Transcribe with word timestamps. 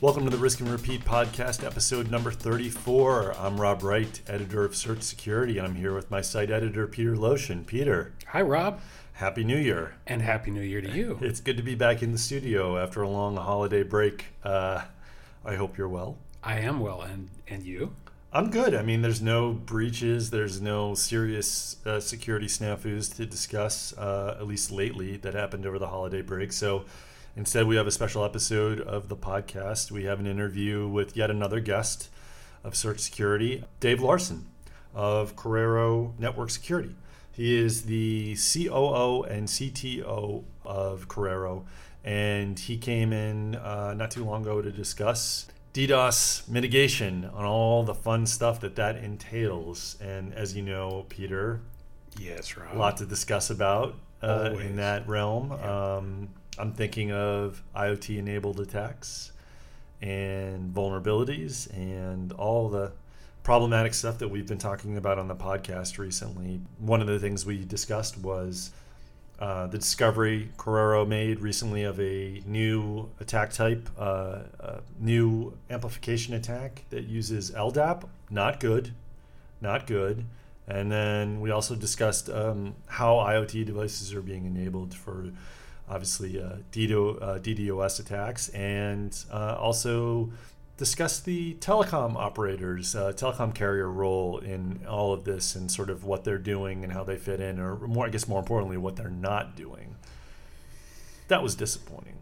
Welcome 0.00 0.22
to 0.26 0.30
the 0.30 0.36
Risk 0.36 0.60
and 0.60 0.68
Repeat 0.68 1.04
podcast, 1.04 1.66
episode 1.66 2.08
number 2.08 2.30
34. 2.30 3.34
I'm 3.36 3.60
Rob 3.60 3.82
Wright, 3.82 4.20
editor 4.28 4.64
of 4.64 4.76
Search 4.76 5.02
Security, 5.02 5.58
and 5.58 5.66
I'm 5.66 5.74
here 5.74 5.92
with 5.92 6.08
my 6.08 6.20
site 6.20 6.52
editor, 6.52 6.86
Peter 6.86 7.16
Loshin. 7.16 7.66
Peter. 7.66 8.12
Hi, 8.28 8.40
Rob. 8.40 8.80
Happy 9.14 9.42
New 9.42 9.56
Year. 9.56 9.96
And 10.06 10.22
Happy 10.22 10.52
New 10.52 10.62
Year 10.62 10.80
to 10.80 10.88
you. 10.88 11.18
It's 11.20 11.40
good 11.40 11.56
to 11.56 11.64
be 11.64 11.74
back 11.74 12.00
in 12.00 12.12
the 12.12 12.18
studio 12.18 12.78
after 12.78 13.02
a 13.02 13.08
long 13.08 13.34
holiday 13.38 13.82
break. 13.82 14.26
Uh, 14.44 14.82
I 15.44 15.56
hope 15.56 15.76
you're 15.76 15.88
well. 15.88 16.16
I 16.44 16.60
am 16.60 16.78
well, 16.78 17.02
and, 17.02 17.28
and 17.48 17.64
you? 17.64 17.96
I'm 18.32 18.50
good. 18.50 18.76
I 18.76 18.82
mean, 18.82 19.02
there's 19.02 19.20
no 19.20 19.52
breaches, 19.52 20.30
there's 20.30 20.60
no 20.60 20.94
serious 20.94 21.84
uh, 21.84 21.98
security 21.98 22.46
snafus 22.46 23.12
to 23.16 23.26
discuss, 23.26 23.92
uh, 23.98 24.36
at 24.38 24.46
least 24.46 24.70
lately, 24.70 25.16
that 25.16 25.34
happened 25.34 25.66
over 25.66 25.80
the 25.80 25.88
holiday 25.88 26.22
break. 26.22 26.52
So 26.52 26.84
instead, 27.38 27.68
we 27.68 27.76
have 27.76 27.86
a 27.86 27.92
special 27.92 28.24
episode 28.24 28.80
of 28.80 29.08
the 29.08 29.16
podcast. 29.16 29.92
We 29.92 30.04
have 30.04 30.18
an 30.18 30.26
interview 30.26 30.88
with 30.88 31.16
yet 31.16 31.30
another 31.30 31.60
guest 31.60 32.10
of 32.64 32.74
Search 32.74 32.98
Security, 32.98 33.62
Dave 33.78 34.02
Larson 34.02 34.46
of 34.92 35.36
Corero 35.36 36.18
Network 36.18 36.50
Security. 36.50 36.96
He 37.30 37.56
is 37.56 37.82
the 37.84 38.34
COO 38.34 39.22
and 39.22 39.46
CTO 39.46 40.42
of 40.64 41.06
Corero, 41.06 41.64
and 42.04 42.58
he 42.58 42.76
came 42.76 43.12
in 43.12 43.54
uh, 43.54 43.94
not 43.94 44.10
too 44.10 44.24
long 44.24 44.42
ago 44.42 44.60
to 44.60 44.72
discuss 44.72 45.46
DDoS 45.72 46.48
mitigation 46.48 47.24
on 47.26 47.44
all 47.44 47.84
the 47.84 47.94
fun 47.94 48.26
stuff 48.26 48.58
that 48.60 48.74
that 48.74 48.96
entails. 48.96 49.96
And 50.00 50.34
as 50.34 50.56
you 50.56 50.62
know, 50.62 51.06
Peter, 51.08 51.60
yes, 52.18 52.56
Rob. 52.56 52.74
a 52.74 52.78
lot 52.78 52.96
to 52.96 53.06
discuss 53.06 53.48
about 53.48 53.94
uh, 54.22 54.56
in 54.60 54.74
that 54.76 55.08
realm. 55.08 55.50
Yeah. 55.52 55.96
Um, 55.96 56.30
I'm 56.58 56.72
thinking 56.72 57.12
of 57.12 57.62
IoT 57.74 58.18
enabled 58.18 58.60
attacks 58.60 59.32
and 60.00 60.74
vulnerabilities 60.74 61.72
and 61.72 62.32
all 62.32 62.68
the 62.68 62.92
problematic 63.42 63.94
stuff 63.94 64.18
that 64.18 64.28
we've 64.28 64.46
been 64.46 64.58
talking 64.58 64.96
about 64.96 65.18
on 65.18 65.28
the 65.28 65.34
podcast 65.34 65.98
recently. 65.98 66.60
One 66.78 67.00
of 67.00 67.06
the 67.06 67.18
things 67.18 67.46
we 67.46 67.64
discussed 67.64 68.18
was 68.18 68.72
uh, 69.38 69.68
the 69.68 69.78
discovery 69.78 70.50
Corero 70.56 71.06
made 71.06 71.40
recently 71.40 71.84
of 71.84 71.98
a 72.00 72.42
new 72.44 73.08
attack 73.20 73.52
type, 73.52 73.88
uh, 73.96 74.40
new 74.98 75.56
amplification 75.70 76.34
attack 76.34 76.84
that 76.90 77.04
uses 77.04 77.52
LDAP. 77.52 78.08
Not 78.30 78.58
good, 78.58 78.92
not 79.60 79.86
good. 79.86 80.24
And 80.66 80.92
then 80.92 81.40
we 81.40 81.50
also 81.50 81.74
discussed 81.74 82.28
um, 82.28 82.74
how 82.86 83.14
IoT 83.14 83.64
devices 83.64 84.12
are 84.12 84.20
being 84.20 84.44
enabled 84.44 84.94
for 84.94 85.30
obviously 85.88 86.40
uh, 86.40 86.56
DDoS 86.72 88.00
uh, 88.00 88.02
attacks 88.02 88.48
and 88.50 89.16
uh, 89.32 89.56
also 89.58 90.30
discuss 90.76 91.20
the 91.20 91.54
telecom 91.54 92.14
operators, 92.14 92.94
uh, 92.94 93.12
telecom 93.12 93.54
carrier 93.54 93.90
role 93.90 94.38
in 94.38 94.80
all 94.88 95.12
of 95.12 95.24
this 95.24 95.54
and 95.56 95.70
sort 95.70 95.90
of 95.90 96.04
what 96.04 96.24
they're 96.24 96.38
doing 96.38 96.84
and 96.84 96.92
how 96.92 97.02
they 97.02 97.16
fit 97.16 97.40
in, 97.40 97.58
or 97.58 97.76
more, 97.86 98.06
I 98.06 98.10
guess 98.10 98.28
more 98.28 98.38
importantly, 98.38 98.76
what 98.76 98.96
they're 98.96 99.10
not 99.10 99.56
doing. 99.56 99.96
That 101.26 101.42
was 101.42 101.54
disappointing. 101.56 102.18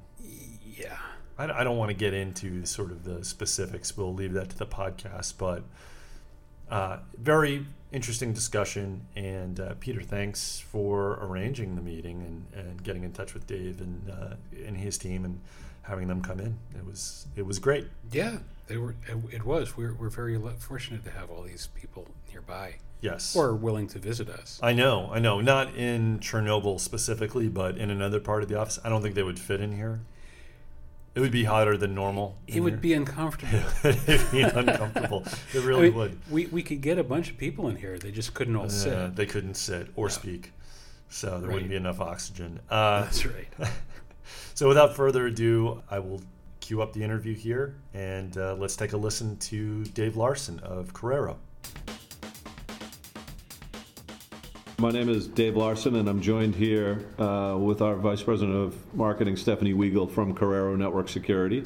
Yeah. 0.64 0.96
I, 1.38 1.60
I 1.60 1.64
don't 1.64 1.76
want 1.76 1.90
to 1.90 1.96
get 1.96 2.14
into 2.14 2.64
sort 2.64 2.90
of 2.90 3.04
the 3.04 3.24
specifics. 3.24 3.96
We'll 3.96 4.14
leave 4.14 4.32
that 4.32 4.48
to 4.50 4.58
the 4.58 4.66
podcast, 4.66 5.34
but 5.36 5.62
uh, 6.70 6.98
very 7.16 7.66
interesting 7.92 8.32
discussion. 8.32 9.06
And 9.14 9.60
uh, 9.60 9.74
Peter, 9.80 10.02
thanks 10.02 10.60
for 10.60 11.18
arranging 11.22 11.76
the 11.76 11.82
meeting 11.82 12.22
and, 12.22 12.66
and 12.66 12.82
getting 12.82 13.04
in 13.04 13.12
touch 13.12 13.34
with 13.34 13.46
Dave 13.46 13.80
and 13.80 14.10
uh, 14.10 14.34
and 14.64 14.76
his 14.76 14.98
team 14.98 15.24
and 15.24 15.40
having 15.82 16.08
them 16.08 16.22
come 16.22 16.40
in. 16.40 16.58
It 16.74 16.84
was 16.84 17.26
it 17.36 17.46
was 17.46 17.58
great. 17.58 17.86
Yeah, 18.12 18.38
they 18.66 18.76
were. 18.76 18.94
It 19.32 19.44
was. 19.44 19.76
We're 19.76 19.94
we're 19.94 20.10
very 20.10 20.38
fortunate 20.58 21.04
to 21.04 21.10
have 21.10 21.30
all 21.30 21.42
these 21.42 21.68
people 21.74 22.08
nearby. 22.30 22.76
Yes, 23.00 23.36
or 23.36 23.54
willing 23.54 23.86
to 23.88 23.98
visit 23.98 24.28
us. 24.28 24.58
I 24.62 24.72
know, 24.72 25.10
I 25.12 25.18
know. 25.18 25.40
Not 25.40 25.74
in 25.74 26.18
Chernobyl 26.18 26.80
specifically, 26.80 27.48
but 27.48 27.76
in 27.76 27.90
another 27.90 28.20
part 28.20 28.42
of 28.42 28.48
the 28.48 28.58
office. 28.58 28.78
I 28.82 28.88
don't 28.88 29.02
think 29.02 29.14
they 29.14 29.22
would 29.22 29.38
fit 29.38 29.60
in 29.60 29.76
here. 29.76 30.00
It 31.16 31.20
would 31.20 31.32
be 31.32 31.44
hotter 31.44 31.76
than 31.78 31.94
normal. 31.94 32.36
It 32.46 32.60
would 32.60 32.74
here. 32.74 32.80
be 32.80 32.92
uncomfortable. 32.92 33.58
It'd 33.84 34.30
be 34.30 34.42
uncomfortable. 34.42 35.24
It 35.54 35.64
really 35.64 35.86
I 35.86 35.90
mean, 35.90 35.94
would. 35.94 36.20
We, 36.30 36.46
we 36.46 36.62
could 36.62 36.82
get 36.82 36.98
a 36.98 37.04
bunch 37.04 37.30
of 37.30 37.38
people 37.38 37.68
in 37.68 37.76
here. 37.76 37.98
They 37.98 38.10
just 38.10 38.34
couldn't 38.34 38.54
all 38.54 38.66
uh, 38.66 38.68
sit. 38.68 39.16
They 39.16 39.24
couldn't 39.24 39.54
sit 39.54 39.88
or 39.96 40.10
speak. 40.10 40.52
So 41.08 41.40
there 41.40 41.48
right. 41.48 41.54
wouldn't 41.54 41.70
be 41.70 41.76
enough 41.76 42.00
oxygen. 42.00 42.60
Uh, 42.70 43.00
That's 43.02 43.26
right. 43.26 43.48
So 44.54 44.68
without 44.68 44.96
further 44.96 45.26
ado, 45.26 45.82
I 45.90 45.98
will 45.98 46.22
cue 46.60 46.80
up 46.80 46.94
the 46.94 47.02
interview 47.02 47.34
here 47.34 47.76
and 47.92 48.36
uh, 48.38 48.54
let's 48.54 48.74
take 48.74 48.94
a 48.94 48.96
listen 48.96 49.36
to 49.36 49.84
Dave 49.84 50.16
Larson 50.16 50.58
of 50.60 50.94
Corero. 50.94 51.36
My 54.78 54.90
name 54.90 55.08
is 55.08 55.26
Dave 55.26 55.56
Larson, 55.56 55.96
and 55.96 56.06
I'm 56.06 56.20
joined 56.20 56.54
here 56.54 57.06
uh, 57.18 57.56
with 57.58 57.80
our 57.80 57.96
Vice 57.96 58.22
President 58.22 58.54
of 58.54 58.94
Marketing, 58.94 59.34
Stephanie 59.34 59.72
Weagle 59.72 60.10
from 60.10 60.34
Corero 60.34 60.76
Network 60.76 61.08
Security. 61.08 61.64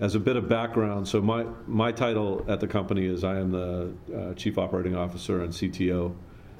As 0.00 0.14
a 0.14 0.18
bit 0.18 0.34
of 0.34 0.48
background, 0.48 1.06
so 1.06 1.20
my, 1.20 1.44
my 1.66 1.92
title 1.92 2.46
at 2.48 2.58
the 2.58 2.66
company 2.66 3.04
is 3.04 3.22
I 3.22 3.38
am 3.38 3.50
the 3.50 3.92
uh, 4.16 4.32
Chief 4.32 4.56
Operating 4.56 4.96
Officer 4.96 5.42
and 5.42 5.52
CTO 5.52 6.14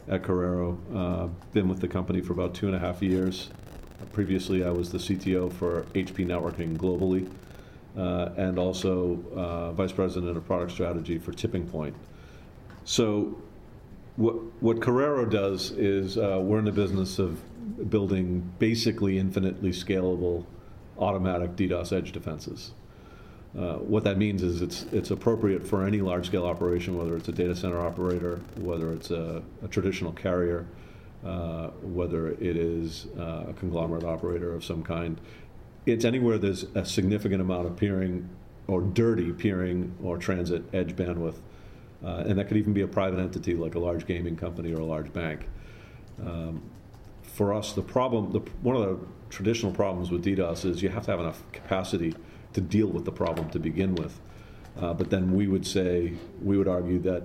at 0.09 0.23
Corero. 0.23 0.77
Uh, 0.95 1.29
been 1.55 1.71
with 1.71 1.81
the 1.81 1.89
company 1.89 2.21
for 2.21 2.35
about 2.35 2.53
two 2.53 2.67
and 2.67 2.77
a 2.77 2.79
half 2.79 3.01
years. 3.01 3.49
Previously, 4.13 4.65
I 4.65 4.71
was 4.71 4.93
the 4.93 4.99
CTO 4.99 5.51
for 5.51 5.85
HP 5.95 6.27
Networking 6.27 6.77
globally, 6.77 7.31
uh, 7.97 8.35
and 8.37 8.59
also 8.59 9.25
uh, 9.35 9.73
Vice 9.73 9.93
President 9.93 10.37
of 10.37 10.45
Product 10.45 10.71
Strategy 10.71 11.17
for 11.17 11.33
Tipping 11.33 11.67
Point. 11.67 11.97
So, 12.85 13.41
what 14.19 14.35
what 14.61 14.81
Corero 14.81 15.25
does 15.31 15.71
is 15.71 16.19
uh, 16.19 16.41
we're 16.43 16.59
in 16.59 16.65
the 16.65 16.73
business 16.73 17.21
of 17.21 17.41
building 17.89 18.53
basically 18.59 19.17
infinitely 19.17 19.71
scalable 19.71 20.45
automatic 20.99 21.55
DDoS 21.55 21.97
edge 21.97 22.11
defenses. 22.11 22.73
Uh, 23.57 23.75
what 23.75 24.03
that 24.03 24.19
means 24.19 24.43
is 24.43 24.61
it's 24.61 24.83
it's 24.93 25.13
appropriate 25.13 25.65
for 25.65 25.85
any 25.85 26.01
large 26.01 26.27
scale 26.27 26.45
operation, 26.45 26.99
whether 26.99 27.17
it's 27.17 27.29
a 27.29 27.33
data 27.33 27.55
center 27.55 27.81
operator, 27.81 28.41
whether 28.57 28.93
it's 28.93 29.13
a, 29.13 29.41
a 29.63 29.69
traditional 29.69 30.13
carrier, 30.13 30.67
uh, 31.25 31.69
whether 31.83 32.33
it 32.33 32.57
is 32.57 33.07
uh, 33.17 33.47
a 33.49 33.53
conglomerate 33.55 34.05
operator 34.05 34.53
of 34.53 34.65
some 34.65 34.83
kind. 34.83 35.21
It's 35.87 36.05
anywhere 36.05 36.39
there's 36.39 36.65
a 36.75 36.85
significant 36.85 37.41
amount 37.41 37.67
of 37.67 37.77
peering 37.77 38.29
or 38.67 38.81
dirty 38.81 39.33
peering 39.33 39.95
or 40.03 40.19
transit 40.19 40.63
edge 40.75 40.97
bandwidth. 40.97 41.37
Uh, 42.05 42.25
and 42.27 42.39
that 42.39 42.47
could 42.47 42.57
even 42.57 42.73
be 42.73 42.83
a 42.83 42.87
private 42.87 43.19
entity 43.19 43.55
like 43.55 43.75
a 43.75 43.79
large 43.79 44.07
gaming 44.07 44.37
company 44.37 44.73
or 44.73 44.81
a 44.81 44.85
large 44.85 45.13
bank. 45.13 45.49
Um, 46.25 46.63
for 47.23 47.53
us, 47.53 47.73
the 47.73 47.83
problem, 47.83 48.33
the, 48.33 48.41
one 48.63 48.77
of 48.77 48.83
the 48.83 48.99
traditional 49.31 49.73
problems 49.73 50.11
with 50.11 50.25
DDoS 50.25 50.65
is 50.65 50.83
you 50.83 50.89
have 50.89 51.05
to 51.07 51.11
have 51.11 51.21
enough 51.21 51.43
capacity 51.53 52.15
to 52.53 52.61
deal 52.61 52.87
with 52.87 53.05
the 53.05 53.13
problem 53.13 53.51
to 53.51 53.59
begin 53.59 53.95
with. 53.95 54.21
Uh, 54.81 54.95
but 54.95 55.11
then 55.11 55.35
we 55.35 55.47
would 55.49 55.67
say, 55.67 56.15
we 56.43 56.57
would 56.57 56.69
argue 56.69 56.99
that 57.01 57.25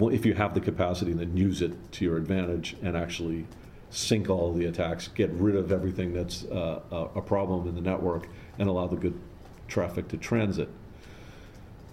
if 0.00 0.24
you 0.24 0.34
have 0.34 0.54
the 0.54 0.60
capacity, 0.60 1.12
then 1.12 1.36
use 1.36 1.62
it 1.62 1.72
to 1.92 2.04
your 2.04 2.16
advantage 2.16 2.76
and 2.82 2.96
actually 2.96 3.46
sink 3.90 4.28
all 4.28 4.52
the 4.52 4.66
attacks, 4.66 5.08
get 5.08 5.30
rid 5.30 5.56
of 5.56 5.72
everything 5.72 6.12
that's 6.12 6.44
uh, 6.44 6.80
a 7.14 7.22
problem 7.22 7.66
in 7.66 7.74
the 7.74 7.80
network, 7.80 8.28
and 8.58 8.68
allow 8.68 8.86
the 8.86 8.96
good 8.96 9.18
traffic 9.66 10.08
to 10.08 10.16
transit. 10.16 10.68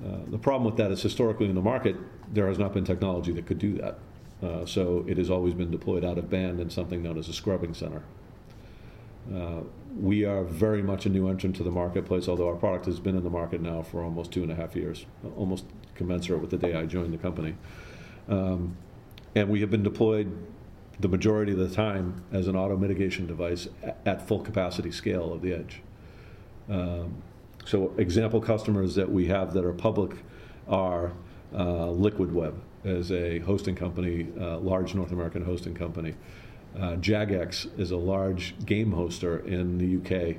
Uh, 0.03 0.17
the 0.28 0.38
problem 0.38 0.66
with 0.66 0.78
that 0.78 0.91
is 0.91 1.01
historically 1.01 1.47
in 1.47 1.56
the 1.56 1.61
market, 1.61 1.95
there 2.33 2.47
has 2.47 2.59
not 2.59 2.73
been 2.73 2.83
technology 2.83 3.31
that 3.31 3.45
could 3.45 3.59
do 3.59 3.73
that. 3.73 3.97
Uh, 4.44 4.66
so 4.66 5.06
it 5.07 5.17
has 5.17 5.29
always 5.29 5.53
been 5.53 5.72
deployed 5.72 6.03
out 6.03 6.17
of 6.17 6.29
band 6.29 6.59
in 6.59 6.69
something 6.69 7.01
known 7.01 7.17
as 7.17 7.29
a 7.29 7.33
scrubbing 7.33 7.73
center. 7.73 8.03
Uh, 9.34 9.61
we 9.99 10.25
are 10.25 10.43
very 10.43 10.84
much 10.84 11.05
a 11.05 11.09
new 11.09 11.29
entrant 11.29 11.55
to 11.55 11.64
the 11.64 11.72
marketplace, 11.72 12.28
although 12.28 12.47
our 12.47 12.55
product 12.55 12.85
has 12.85 12.99
been 12.99 13.16
in 13.16 13.23
the 13.23 13.29
market 13.29 13.61
now 13.61 13.81
for 13.81 14.03
almost 14.03 14.31
two 14.31 14.43
and 14.43 14.52
a 14.52 14.55
half 14.55 14.75
years, 14.75 15.05
almost 15.35 15.66
commensurate 15.96 16.41
with 16.41 16.52
the 16.52 16.58
day 16.58 16.75
I 16.75 16.85
joined 16.85 17.14
the 17.14 17.17
company. 17.17 17.55
Um, 18.28 18.75
and 19.34 19.49
we 19.49 19.61
have 19.61 19.72
been 19.72 19.84
deployed 19.84 20.31
the 20.99 21.08
majority 21.08 21.53
of 21.53 21.58
the 21.58 21.70
time 21.70 22.23
as 22.31 22.47
an 22.47 22.55
auto 22.55 22.78
mitigation 22.78 23.25
device 23.25 23.67
at 24.05 24.28
full 24.28 24.40
capacity 24.40 24.91
scale 24.91 25.34
of 25.34 25.41
the 25.41 25.53
edge. 25.53 25.81
Um, 26.70 27.22
so, 27.66 27.94
example 27.97 28.40
customers 28.40 28.96
that 28.96 29.12
we 29.12 29.26
have 29.28 29.53
that 29.53 29.66
are 29.66 29.73
public 29.73 30.12
are 30.67 31.12
uh, 31.53 31.90
Liquid 31.90 32.34
Web 32.34 32.62
as 32.84 33.12
a 33.12 33.40
hosting 33.40 33.76
company, 33.76 34.28
uh, 34.40 34.59
large 34.59 34.94
North 34.94 35.12
American 35.12 35.44
hosting 35.44 35.73
company. 35.73 36.14
Uh, 36.78 36.96
Jagex 36.97 37.79
is 37.79 37.91
a 37.91 37.97
large 37.97 38.53
game 38.66 38.91
hoster 38.91 39.46
in 39.46 39.78
the 39.78 39.97
UK. 39.97 40.38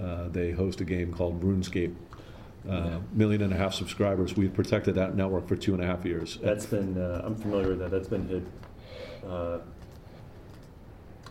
Uh, 0.00 0.28
they 0.28 0.52
host 0.52 0.80
a 0.80 0.84
game 0.84 1.12
called 1.12 1.42
RuneScape 1.42 1.94
uh, 2.68 2.98
million 3.12 3.42
and 3.42 3.52
a 3.52 3.56
half 3.56 3.74
subscribers. 3.74 4.36
We've 4.36 4.52
protected 4.52 4.94
that 4.96 5.16
network 5.16 5.48
for 5.48 5.56
two 5.56 5.74
and 5.74 5.82
a 5.82 5.86
half 5.86 6.04
years. 6.04 6.38
That's 6.42 6.66
been, 6.66 6.98
uh, 6.98 7.22
I'm 7.24 7.34
familiar 7.34 7.70
with 7.70 7.78
that, 7.78 7.90
that's 7.90 8.08
been 8.08 8.28
hit 8.28 8.42
uh, 9.26 9.58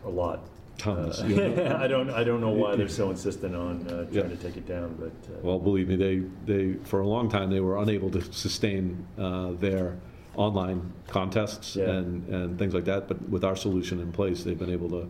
a 0.04 0.10
lot. 0.10 0.42
Tons. 0.78 1.20
Uh, 1.22 1.26
yeah. 1.26 1.78
I 1.84 1.88
don't 1.88 2.10
I 2.10 2.24
don't 2.24 2.42
know 2.42 2.50
why 2.52 2.76
they're 2.76 2.88
so 2.88 3.10
insistent 3.10 3.56
on 3.56 3.88
uh, 3.88 4.04
trying 4.06 4.14
Yeah. 4.14 4.22
to 4.24 4.36
take 4.38 4.58
it 4.58 4.68
down, 4.68 4.96
but 5.00 5.12
uh, 5.34 5.40
Well, 5.42 5.60
believe 5.60 5.88
me, 5.88 5.96
they, 5.96 6.20
they, 6.46 6.74
for 6.84 7.00
a 7.00 7.08
long 7.08 7.30
time, 7.30 7.50
they 7.50 7.60
were 7.62 7.78
unable 7.78 8.10
to 8.12 8.22
sustain 8.32 9.06
uh, 9.18 9.52
their 9.54 9.98
online 10.36 10.94
contests 11.08 11.76
Yeah. 11.76 11.90
and, 11.90 12.28
and 12.30 12.60
things 12.60 12.74
like 12.74 12.86
that. 12.86 13.08
But 13.08 13.28
with 13.30 13.44
our 13.44 13.56
solution 13.56 14.00
in 14.00 14.12
place, 14.12 14.44
they've 14.44 14.58
been 14.58 14.70
able 14.72 14.90
to 14.90 15.10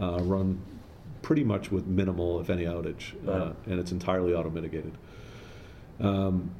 uh, 0.00 0.18
run 0.22 0.60
pretty 1.20 1.44
much 1.44 1.70
with 1.70 1.86
minimal, 1.86 2.40
if 2.40 2.48
any, 2.50 2.64
outage. 2.64 3.12
Uh, 3.28 3.52
and 3.66 3.78
it's 3.78 3.92
entirely 3.92 4.32
auto 4.34 4.50
mitigated. 4.50 4.92
Um, 6.00 6.50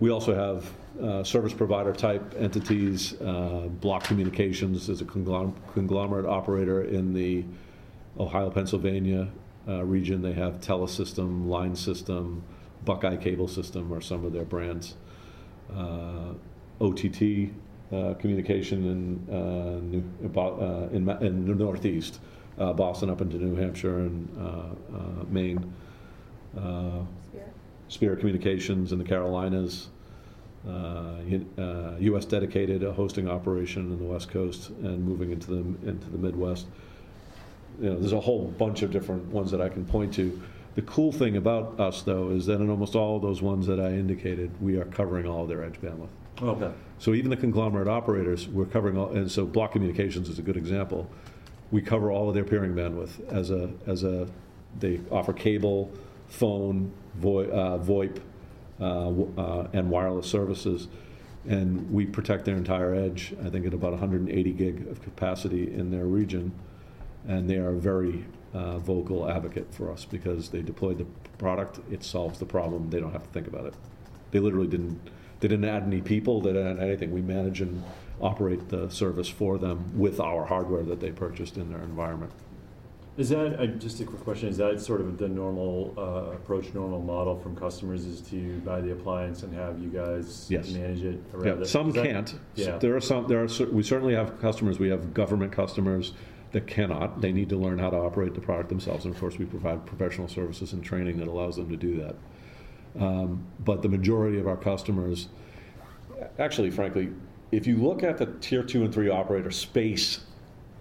we 0.00 0.10
also 0.10 0.34
have 0.34 0.70
uh, 1.02 1.24
service 1.24 1.52
provider 1.52 1.92
type 1.92 2.34
entities. 2.38 3.20
Uh, 3.20 3.68
Block 3.80 4.04
Communications 4.04 4.88
is 4.88 5.00
a 5.00 5.04
conglomerate 5.04 6.26
operator 6.26 6.84
in 6.84 7.12
the 7.12 7.44
Ohio, 8.18 8.50
Pennsylvania 8.50 9.28
uh, 9.68 9.84
region. 9.84 10.22
They 10.22 10.32
have 10.32 10.60
Telesystem, 10.60 11.48
Line 11.48 11.74
System, 11.74 12.42
Buckeye 12.84 13.16
Cable 13.16 13.48
System 13.48 13.92
are 13.92 14.00
some 14.00 14.24
of 14.24 14.32
their 14.32 14.44
brands. 14.44 14.94
Uh, 15.74 16.34
OTT 16.80 17.50
uh, 17.92 18.14
Communication 18.14 18.86
in, 18.86 19.34
uh, 19.34 19.80
New, 19.80 20.04
in, 20.92 21.08
in 21.08 21.46
the 21.46 21.54
Northeast, 21.54 22.20
Boston 22.56 23.10
up 23.10 23.20
into 23.20 23.36
New 23.36 23.56
Hampshire 23.56 23.98
and 23.98 25.32
Maine. 25.32 25.72
Spirit 27.88 28.18
Communications 28.18 28.92
in 28.92 28.98
the 28.98 29.04
Carolinas, 29.04 29.88
uh, 30.66 31.16
uh, 31.58 31.96
U.S. 31.98 32.24
dedicated 32.24 32.82
a 32.82 32.92
hosting 32.92 33.28
operation 33.28 33.92
in 33.92 33.98
the 33.98 34.04
West 34.04 34.30
Coast 34.30 34.70
and 34.70 35.04
moving 35.04 35.30
into 35.30 35.48
the 35.50 35.88
into 35.88 36.08
the 36.10 36.18
Midwest. 36.18 36.66
You 37.80 37.90
know, 37.90 37.98
there's 37.98 38.12
a 38.12 38.20
whole 38.20 38.46
bunch 38.46 38.82
of 38.82 38.90
different 38.90 39.26
ones 39.26 39.50
that 39.50 39.60
I 39.60 39.68
can 39.68 39.84
point 39.84 40.14
to. 40.14 40.40
The 40.74 40.82
cool 40.82 41.12
thing 41.12 41.36
about 41.36 41.78
us, 41.78 42.02
though, 42.02 42.30
is 42.30 42.46
that 42.46 42.60
in 42.60 42.70
almost 42.70 42.96
all 42.96 43.16
of 43.16 43.22
those 43.22 43.42
ones 43.42 43.66
that 43.66 43.78
I 43.78 43.90
indicated, 43.90 44.50
we 44.60 44.76
are 44.76 44.84
covering 44.86 45.26
all 45.26 45.42
of 45.42 45.48
their 45.48 45.62
edge 45.62 45.80
bandwidth. 45.80 46.08
okay. 46.42 46.72
So 46.98 47.14
even 47.14 47.30
the 47.30 47.36
conglomerate 47.36 47.86
operators, 47.88 48.48
we're 48.48 48.64
covering 48.66 48.96
all, 48.96 49.10
and 49.10 49.30
so 49.30 49.44
Block 49.44 49.72
Communications 49.72 50.28
is 50.28 50.38
a 50.38 50.42
good 50.42 50.56
example. 50.56 51.08
We 51.70 51.82
cover 51.82 52.10
all 52.10 52.28
of 52.28 52.34
their 52.34 52.44
peering 52.44 52.74
bandwidth 52.74 53.28
as 53.32 53.50
a, 53.50 53.70
as 53.86 54.02
a, 54.04 54.28
they 54.78 55.00
offer 55.10 55.32
cable, 55.32 55.92
phone, 56.34 56.92
VoIP, 57.20 57.52
uh, 57.52 57.78
VoIP, 57.78 58.20
uh, 58.80 59.40
uh, 59.40 59.68
and 59.72 59.90
wireless 59.90 60.26
services. 60.26 60.88
And 61.46 61.90
we 61.92 62.06
protect 62.06 62.44
their 62.44 62.56
entire 62.56 62.94
edge, 62.94 63.34
I 63.44 63.50
think 63.50 63.66
at 63.66 63.74
about 63.74 63.92
180 63.92 64.52
gig 64.52 64.86
of 64.88 65.02
capacity 65.02 65.72
in 65.72 65.90
their 65.90 66.06
region. 66.06 66.52
And 67.28 67.48
they 67.48 67.56
are 67.56 67.70
a 67.70 67.78
very 67.78 68.24
uh, 68.52 68.78
vocal 68.78 69.30
advocate 69.30 69.72
for 69.72 69.90
us 69.92 70.04
because 70.04 70.48
they 70.50 70.62
deployed 70.62 70.98
the 70.98 71.06
product, 71.38 71.80
it 71.90 72.02
solves 72.02 72.38
the 72.38 72.46
problem, 72.46 72.90
they 72.90 73.00
don't 73.00 73.12
have 73.12 73.24
to 73.24 73.30
think 73.30 73.46
about 73.46 73.66
it. 73.66 73.74
They 74.30 74.38
literally 74.38 74.68
didn't, 74.68 75.00
they 75.40 75.48
didn't 75.48 75.66
add 75.66 75.82
any 75.84 76.00
people, 76.00 76.40
they 76.40 76.52
didn't 76.52 76.78
add 76.78 76.84
anything. 76.84 77.12
We 77.12 77.20
manage 77.22 77.60
and 77.60 77.82
operate 78.20 78.68
the 78.68 78.88
service 78.90 79.28
for 79.28 79.58
them 79.58 79.98
with 79.98 80.20
our 80.20 80.44
hardware 80.44 80.82
that 80.84 81.00
they 81.00 81.10
purchased 81.10 81.56
in 81.56 81.70
their 81.70 81.82
environment. 81.82 82.32
Is 83.16 83.28
that 83.28 83.60
uh, 83.60 83.66
just 83.66 84.00
a 84.00 84.04
quick 84.04 84.24
question? 84.24 84.48
Is 84.48 84.56
that 84.56 84.80
sort 84.80 85.00
of 85.00 85.18
the 85.18 85.28
normal 85.28 85.94
uh, 85.96 86.32
approach, 86.34 86.74
normal 86.74 87.00
model 87.00 87.38
from 87.38 87.54
customers 87.54 88.06
is 88.06 88.20
to 88.22 88.58
buy 88.60 88.80
the 88.80 88.90
appliance 88.90 89.44
and 89.44 89.54
have 89.54 89.78
you 89.80 89.88
guys 89.88 90.48
Yes. 90.50 90.70
manage 90.70 91.02
it? 91.04 91.22
Yeah, 91.44 91.52
it? 91.52 91.66
some 91.66 91.92
that- 91.92 92.04
can't. 92.04 92.34
Yeah. 92.56 92.76
There 92.78 92.96
are 92.96 93.00
some, 93.00 93.28
there 93.28 93.44
are, 93.44 93.66
we 93.70 93.84
certainly 93.84 94.14
have 94.14 94.40
customers, 94.40 94.80
we 94.80 94.88
have 94.88 95.14
government 95.14 95.52
customers 95.52 96.12
that 96.50 96.66
cannot. 96.66 97.20
They 97.20 97.30
need 97.30 97.48
to 97.50 97.56
learn 97.56 97.78
how 97.78 97.90
to 97.90 97.96
operate 97.96 98.34
the 98.34 98.40
product 98.40 98.68
themselves, 98.68 99.04
and 99.04 99.14
of 99.14 99.20
course, 99.20 99.38
we 99.38 99.44
provide 99.44 99.86
professional 99.86 100.26
services 100.26 100.72
and 100.72 100.82
training 100.82 101.18
that 101.18 101.28
allows 101.28 101.54
them 101.56 101.68
to 101.68 101.76
do 101.76 101.96
that. 102.02 102.16
Um, 103.00 103.44
But 103.64 103.82
the 103.82 103.88
majority 103.88 104.38
of 104.40 104.48
our 104.48 104.56
customers, 104.56 105.28
actually 106.40 106.70
frankly, 106.70 107.10
if 107.52 107.66
you 107.68 107.76
look 107.76 108.02
at 108.02 108.18
the 108.18 108.26
tier 108.40 108.64
two 108.64 108.82
and 108.84 108.92
three 108.92 109.08
operator 109.08 109.52
space 109.52 110.20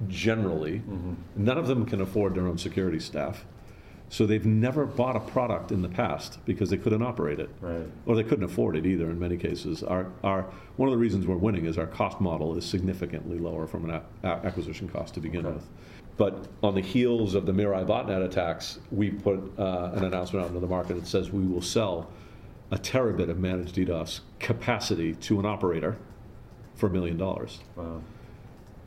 generally, 0.08 0.82
Mhm. 0.90 1.16
none 1.36 1.58
of 1.58 1.68
them 1.68 1.86
can 1.86 2.02
afford 2.02 2.36
their 2.36 2.48
own 2.48 2.58
security 2.58 3.00
staff. 3.00 3.46
So 4.10 4.28
they've 4.28 4.46
never 4.46 4.86
bought 4.86 5.16
a 5.16 5.20
product 5.20 5.72
in 5.72 5.82
the 5.82 5.90
past 5.90 6.38
because 6.46 6.70
they 6.70 6.78
couldn't 6.78 7.02
operate 7.02 7.40
it 7.40 7.50
Right. 7.62 7.88
or 8.06 8.16
they 8.16 8.24
couldn't 8.24 8.44
afford 8.44 8.76
it 8.76 8.86
either 8.86 9.10
in 9.10 9.18
many 9.18 9.38
cases. 9.38 9.82
Our, 9.82 10.08
our, 10.24 10.46
one 10.76 10.88
of 10.88 10.94
the 10.94 11.00
reasons 11.00 11.26
we're 11.26 11.36
winning 11.38 11.66
is 11.66 11.78
our 11.80 11.88
cost 11.88 12.22
model 12.22 12.56
is 12.56 12.64
significantly 12.66 13.40
lower 13.40 13.66
from 13.66 13.86
an 13.86 13.92
a- 13.92 14.04
a- 14.24 14.46
acquisition 14.46 14.88
cost 14.88 15.16
to 15.16 15.20
begin 15.20 15.46
Okay. 15.46 15.56
with. 15.56 15.68
But 16.16 16.48
on 16.62 16.76
the 16.76 16.82
heels 16.82 17.34
of 17.34 17.48
the 17.48 17.54
Mirai 17.54 17.88
botnet 17.88 18.24
attacks, 18.24 18.80
we 18.92 19.10
put 19.10 19.40
uh, 19.58 19.92
an 19.96 20.04
announcement 20.04 20.44
out 20.44 20.50
into 20.50 20.60
the 20.60 20.68
market 20.68 20.94
that 20.96 21.08
says 21.08 21.32
we 21.32 21.44
will 21.48 21.62
sell 21.62 22.08
a 22.70 22.78
terabit 22.78 23.30
of 23.30 23.40
managed 23.40 23.76
DDoS 23.76 24.20
capacity 24.40 25.16
to 25.16 25.40
an 25.40 25.46
operator 25.48 25.96
for 26.76 26.86
a 26.86 26.90
million 26.92 27.18
dollars. 27.18 27.62
Wow. 27.76 28.02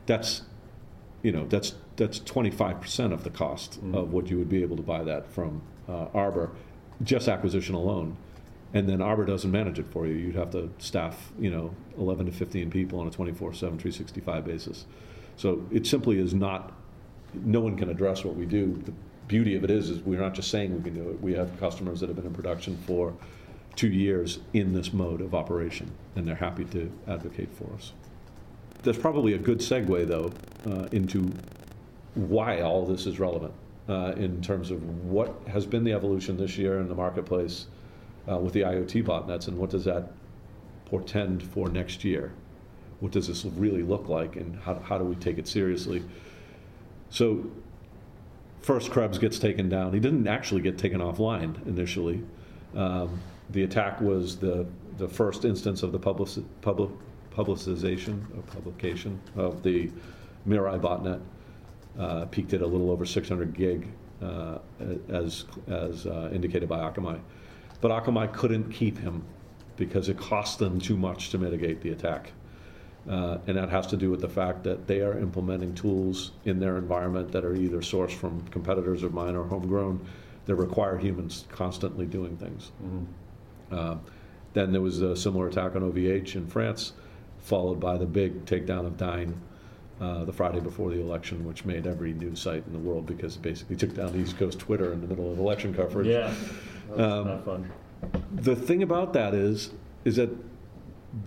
That's, 0.05 0.43
you 1.27 1.33
know, 1.33 1.45
that's, 1.49 1.73
that's 1.97 2.19
25% 2.19 3.11
of 3.11 3.25
the 3.25 3.29
cost 3.29 3.83
Mm. 3.83 3.93
of 3.97 4.13
what 4.13 4.29
you 4.29 4.37
would 4.37 4.47
be 4.47 4.61
able 4.61 4.77
to 4.77 4.81
buy 4.81 5.03
that 5.03 5.27
from 5.27 5.61
uh, 5.89 6.05
Arbor, 6.13 6.51
just 7.03 7.27
acquisition 7.27 7.75
alone. 7.75 8.15
And 8.73 8.87
then 8.87 9.01
Arbor 9.01 9.25
doesn't 9.25 9.51
manage 9.51 9.77
it 9.77 9.87
for 9.91 10.07
you. 10.07 10.13
You'd 10.13 10.35
have 10.35 10.51
to 10.51 10.69
staff, 10.77 11.33
you 11.37 11.51
know, 11.51 11.75
11 11.97 12.27
to 12.27 12.31
15 12.31 12.71
people 12.71 13.01
on 13.01 13.07
a 13.07 13.11
24/7, 13.11 13.57
365 13.57 14.45
basis. 14.45 14.85
So 15.35 15.65
it 15.69 15.85
simply 15.85 16.17
is 16.17 16.33
not, 16.33 16.71
no 17.33 17.59
one 17.59 17.75
can 17.75 17.89
address 17.89 18.23
what 18.23 18.37
we 18.37 18.45
do. 18.45 18.81
The 18.85 18.93
beauty 19.27 19.57
of 19.57 19.65
it 19.65 19.69
is, 19.69 19.89
is 19.89 19.99
we're 19.99 20.21
not 20.21 20.33
just 20.33 20.49
saying 20.49 20.73
we 20.73 20.81
can 20.81 20.93
do 20.93 21.09
it. 21.09 21.21
We 21.21 21.33
have 21.33 21.59
customers 21.59 21.99
that 21.99 22.07
have 22.07 22.15
been 22.15 22.25
in 22.25 22.33
production 22.33 22.77
for 22.87 23.13
two 23.75 23.89
years 23.89 24.39
in 24.53 24.73
this 24.73 24.93
mode 24.93 25.19
of 25.19 25.35
operation, 25.35 25.91
and 26.15 26.25
they're 26.25 26.35
happy 26.35 26.63
to 26.63 26.89
advocate 27.05 27.49
for 27.51 27.69
us. 27.73 27.91
There's 28.83 28.97
probably 28.97 29.33
a 29.33 29.37
good 29.37 29.59
segue, 29.59 30.07
though, 30.07 30.31
uh, 30.69 30.87
into 30.91 31.31
why 32.15 32.61
all 32.61 32.85
this 32.85 33.05
is 33.05 33.19
relevant 33.19 33.53
uh, 33.89 34.13
in 34.17 34.41
terms 34.41 34.71
of 34.71 34.83
what 35.05 35.33
has 35.47 35.65
been 35.65 35.83
the 35.83 35.93
evolution 35.93 36.37
this 36.37 36.57
year 36.57 36.79
in 36.79 36.87
the 36.87 36.95
marketplace 36.95 37.67
uh, 38.29 38.37
with 38.37 38.53
the 38.53 38.61
IoT 38.61 39.05
botnets, 39.05 39.47
and 39.47 39.57
what 39.57 39.69
does 39.69 39.85
that 39.85 40.11
portend 40.85 41.43
for 41.43 41.69
next 41.69 42.03
year? 42.03 42.31
What 42.99 43.11
does 43.11 43.27
this 43.27 43.45
really 43.45 43.83
look 43.83 44.09
like, 44.09 44.35
and 44.35 44.59
how, 44.59 44.75
how 44.79 44.97
do 44.97 45.03
we 45.03 45.15
take 45.15 45.37
it 45.37 45.47
seriously? 45.47 46.03
So, 47.09 47.49
first, 48.61 48.91
Krebs 48.91 49.17
gets 49.17 49.39
taken 49.39 49.69
down. 49.69 49.93
He 49.93 49.99
didn't 49.99 50.27
actually 50.27 50.61
get 50.61 50.77
taken 50.77 50.99
offline 50.99 51.65
initially. 51.67 52.23
Um, 52.75 53.19
the 53.49 53.63
attack 53.63 54.01
was 54.01 54.37
the, 54.37 54.65
the 54.97 55.07
first 55.07 55.45
instance 55.45 55.83
of 55.83 55.91
the 55.91 55.99
public, 55.99 56.29
public, 56.61 56.89
publicization 57.37 58.19
or 58.35 58.41
publication 58.43 59.19
of 59.35 59.63
the 59.63 59.91
Mirai 60.47 60.79
botnet. 60.79 61.21
Uh, 61.97 62.25
peaked 62.25 62.53
at 62.53 62.61
a 62.61 62.65
little 62.67 62.91
over 62.91 63.07
600 63.07 63.55
gig, 63.55 63.87
uh, 64.21 64.59
as, 65.09 65.45
as 65.67 66.05
uh, 66.05 66.29
indicated 66.31 66.69
by 66.69 66.77
Akamai. 66.77 67.19
But 67.81 67.89
Akamai 67.89 68.31
couldn't 68.33 68.71
keep 68.71 68.99
him 68.99 69.23
because 69.77 70.07
it 70.07 70.15
cost 70.15 70.59
them 70.59 70.79
too 70.79 70.95
much 70.95 71.31
to 71.31 71.39
mitigate 71.39 71.81
the 71.81 71.89
attack. 71.89 72.33
Uh, 73.09 73.39
and 73.47 73.57
that 73.57 73.69
has 73.69 73.87
to 73.87 73.97
do 73.97 74.11
with 74.11 74.21
the 74.21 74.29
fact 74.29 74.63
that 74.63 74.85
they 74.85 75.01
are 75.01 75.17
implementing 75.17 75.73
tools 75.73 76.33
in 76.45 76.59
their 76.59 76.77
environment 76.77 77.31
that 77.31 77.43
are 77.43 77.55
either 77.55 77.77
sourced 77.77 78.11
from 78.11 78.41
competitors 78.49 79.01
of 79.01 79.11
mine 79.13 79.35
or 79.35 79.45
homegrown 79.45 79.99
that 80.45 80.53
require 80.55 80.97
humans 80.99 81.45
constantly 81.49 82.05
doing 82.05 82.37
things. 82.37 82.71
Mhm. 82.83 83.05
Uh, 83.71 83.95
Then 84.53 84.71
there 84.71 84.81
was 84.81 85.01
a 85.01 85.15
similar 85.15 85.47
attack 85.47 85.75
on 85.75 85.83
OVH 85.83 86.35
in 86.35 86.47
France, 86.47 86.93
followed 87.47 87.79
by 87.79 87.97
the 87.97 88.05
big 88.05 88.45
takedown 88.45 88.85
of 88.85 88.97
Dyn 88.97 89.33
uh, 90.01 90.25
the 90.25 90.33
Friday 90.33 90.59
before 90.59 90.91
the 90.91 90.99
election, 90.99 91.45
which 91.45 91.63
made 91.65 91.87
every 91.87 92.13
news 92.13 92.41
site 92.41 92.63
in 92.67 92.73
the 92.73 92.79
world 92.79 93.05
because 93.05 93.37
it 93.37 93.41
basically 93.41 93.75
took 93.77 93.95
down 93.95 94.13
East 94.15 94.37
Coast 94.37 94.59
Twitter 94.59 94.91
in 94.91 95.01
the 95.01 95.07
middle 95.07 95.31
of 95.31 95.39
election 95.39 95.73
coverage. 95.73 96.07
Yeah. 96.07 96.33
That's 96.89 96.99
Um, 97.01 97.27
not 97.27 97.45
fun. 97.45 97.71
The 98.33 98.55
thing 98.55 98.83
about 98.83 99.13
that 99.13 99.33
is, 99.33 99.71
is 100.03 100.17
that 100.17 100.29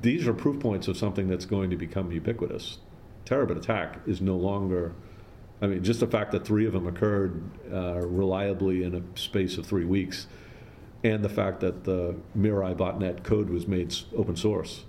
these 0.03 0.29
are 0.29 0.35
proof 0.35 0.61
points 0.61 0.89
of 0.89 0.97
something 0.97 1.27
that's 1.27 1.47
going 1.47 1.71
to 1.71 1.77
become 1.77 2.13
ubiquitous. 2.13 2.79
Terabit 3.25 3.57
attack 3.57 3.99
is 4.07 4.21
no 4.21 4.37
longer, 4.37 4.93
I 5.63 5.67
mean, 5.67 5.83
just 5.83 6.01
the 6.01 6.07
fact 6.07 6.33
that 6.33 6.45
three 6.45 6.67
of 6.67 6.73
them 6.75 6.87
occurred 6.87 7.43
uh, 7.73 8.07
reliably 8.07 8.85
in 8.85 8.95
a 8.95 9.19
space 9.19 9.57
of 9.59 9.67
three 9.67 9.85
weeks, 9.87 10.27
and 11.03 11.25
the 11.25 11.29
fact 11.29 11.61
that 11.61 11.85
the 11.85 12.15
Mirai 12.39 12.77
botnet 12.77 13.25
code 13.25 13.49
was 13.49 13.67
made 13.67 13.95
open 14.15 14.37
source. 14.37 14.85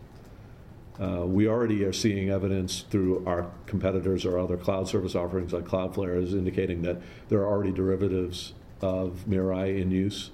Uh, 1.02 1.26
we 1.26 1.48
already 1.48 1.84
are 1.84 1.94
seeing 1.94 2.30
evidence 2.30 2.86
through 2.92 3.24
our 3.26 3.50
competitors 3.66 4.24
or 4.24 4.38
other 4.38 4.56
cloud 4.56 4.88
service 4.88 5.16
offerings 5.16 5.52
like 5.52 5.64
Cloudflare 5.66 6.22
is 6.22 6.34
indicating 6.36 6.84
that 6.84 6.98
there 7.30 7.40
are 7.40 7.48
already 7.48 7.72
derivatives 7.72 8.54
of 8.82 9.24
Mirai 9.28 9.82
in 9.82 9.90
use. 9.90 10.30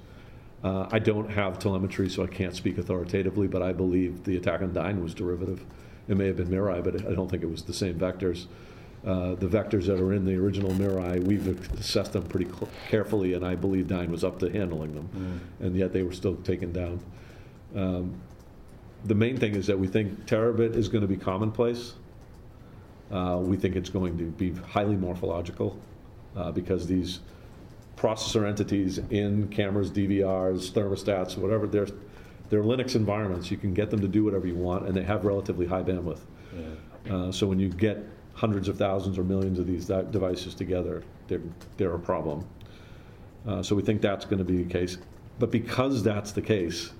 Uh, 0.63 0.87
I 0.91 0.99
don't 0.99 1.29
have 1.29 1.57
telemetry, 1.59 2.09
so 2.09 2.23
I 2.23 2.27
can't 2.27 2.53
speak 2.53 2.77
authoritatively, 2.77 3.47
but 3.47 3.61
I 3.61 3.71
believe 3.71 4.25
the 4.25 4.35
attack 4.35 4.61
on 4.61 4.71
Dyn 4.73 5.01
was 5.01 5.13
derivative. 5.13 5.63
It 6.09 6.17
may 6.17 6.27
have 6.27 6.35
been 6.37 6.49
Mirai, 6.49 6.83
but 6.83 7.05
I 7.07 7.13
don't 7.13 7.29
think 7.29 7.43
it 7.43 7.49
was 7.49 7.63
the 7.63 7.73
same 7.73 7.97
vectors. 7.97 8.47
uh, 9.05 9.35
the 9.35 9.47
vectors 9.47 9.85
that 9.85 10.01
are 10.01 10.11
in 10.11 10.25
the 10.25 10.35
original 10.35 10.71
Mirai, 10.71 11.23
we've 11.23 11.47
assessed 11.79 12.11
them 12.13 12.23
pretty 12.23 12.45
cl- 12.51 12.67
carefully, 12.89 13.33
and 13.35 13.45
I 13.45 13.55
believe 13.55 13.85
Dyn 13.87 14.09
was 14.09 14.23
up 14.23 14.39
to 14.39 14.49
handling 14.49 14.95
them, 14.95 15.41
and 15.61 15.75
yet 15.77 15.93
they 15.93 16.03
were 16.03 16.11
still 16.11 16.35
taken 16.37 16.73
down. 16.73 16.99
Um, 17.75 18.19
the 19.05 19.15
main 19.15 19.37
thing 19.37 19.55
is 19.55 19.67
that 19.67 19.77
we 19.77 19.87
think 19.87 20.25
terabit 20.25 20.75
is 20.75 20.87
going 20.87 21.01
to 21.01 21.07
be 21.07 21.17
commonplace. 21.17 21.93
Uh, 23.11 23.39
we 23.41 23.55
think 23.55 23.75
it's 23.75 23.89
going 23.89 24.17
to 24.17 24.25
be 24.25 24.53
highly 24.53 24.95
morphological 24.95 25.79
uh, 26.35 26.51
because 26.51 26.87
these 26.87 27.19
processor 27.95 28.47
entities 28.47 28.99
in 29.09 29.47
cameras, 29.47 29.89
DVRs, 29.89 30.71
thermostats, 30.71 31.37
whatever, 31.37 31.67
they're, 31.67 31.87
they're 32.49 32.63
Linux 32.63 32.95
environments. 32.95 33.49
You 33.49 33.57
can 33.57 33.73
get 33.73 33.89
them 33.89 34.01
to 34.01 34.07
do 34.07 34.23
whatever 34.23 34.45
you 34.45 34.55
want, 34.55 34.87
and 34.87 34.95
they 34.95 35.03
have 35.03 35.25
relatively 35.25 35.65
high 35.65 35.83
bandwidth. 35.83 36.19
Yeah. 36.55 37.15
Uh, 37.15 37.31
so 37.31 37.47
when 37.47 37.59
you 37.59 37.69
get 37.69 38.03
hundreds 38.33 38.67
of 38.67 38.77
thousands 38.77 39.17
or 39.17 39.23
millions 39.23 39.57
of 39.57 39.65
these 39.65 39.85
devices 39.85 40.53
together, 40.53 41.03
they're, 41.27 41.41
they're 41.77 41.95
a 41.95 41.99
problem. 41.99 42.45
Uh, 43.47 43.63
so 43.63 43.75
we 43.75 43.81
think 43.81 44.01
that's 44.01 44.25
going 44.25 44.37
to 44.37 44.43
be 44.43 44.63
the 44.63 44.69
case. 44.71 44.97
But 45.39 45.51
because 45.51 46.03
that's 46.03 46.31
the 46.31 46.41
case, 46.41 46.91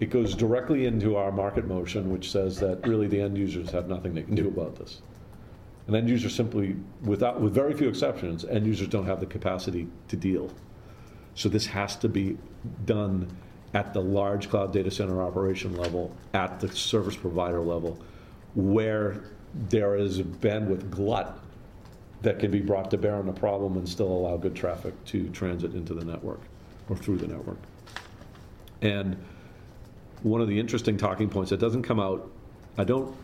it 0.00 0.10
goes 0.10 0.34
directly 0.34 0.86
into 0.86 1.16
our 1.16 1.32
market 1.32 1.66
motion, 1.66 2.10
which 2.10 2.30
says 2.30 2.58
that 2.60 2.86
really 2.86 3.08
the 3.08 3.20
end 3.20 3.36
users 3.36 3.70
have 3.70 3.88
nothing 3.88 4.14
they 4.14 4.22
can 4.22 4.34
do 4.34 4.48
about 4.48 4.76
this. 4.76 5.02
And 5.86 5.96
end 5.96 6.08
users 6.08 6.34
simply, 6.34 6.76
without, 7.02 7.40
with 7.40 7.54
very 7.54 7.74
few 7.74 7.88
exceptions, 7.88 8.44
end 8.44 8.66
users 8.66 8.88
don't 8.88 9.06
have 9.06 9.20
the 9.20 9.26
capacity 9.26 9.88
to 10.08 10.16
deal. 10.16 10.50
So 11.34 11.48
this 11.48 11.66
has 11.66 11.96
to 11.96 12.08
be 12.08 12.36
done 12.84 13.28
at 13.74 13.92
the 13.92 14.00
large 14.00 14.48
cloud 14.50 14.72
data 14.72 14.90
center 14.90 15.22
operation 15.22 15.76
level, 15.76 16.14
at 16.34 16.60
the 16.60 16.68
service 16.68 17.16
provider 17.16 17.60
level, 17.60 17.98
where 18.54 19.22
there 19.68 19.96
is 19.96 20.20
a 20.20 20.24
bandwidth 20.24 20.90
glut 20.90 21.38
that 22.22 22.38
can 22.38 22.50
be 22.50 22.60
brought 22.60 22.90
to 22.90 22.98
bear 22.98 23.14
on 23.14 23.26
the 23.26 23.32
problem 23.32 23.76
and 23.76 23.88
still 23.88 24.08
allow 24.08 24.36
good 24.36 24.54
traffic 24.54 24.92
to 25.06 25.28
transit 25.30 25.74
into 25.74 25.94
the 25.94 26.04
network 26.04 26.40
or 26.88 26.96
through 26.96 27.16
the 27.16 27.26
network. 27.26 27.58
And 28.82 29.16
one 30.22 30.40
of 30.40 30.48
the 30.48 30.58
interesting 30.58 30.96
talking 30.96 31.28
points 31.28 31.50
that 31.50 31.60
doesn't 31.60 31.82
come 31.82 32.00
out, 32.00 32.30
I 32.76 32.84
don't, 32.84 33.14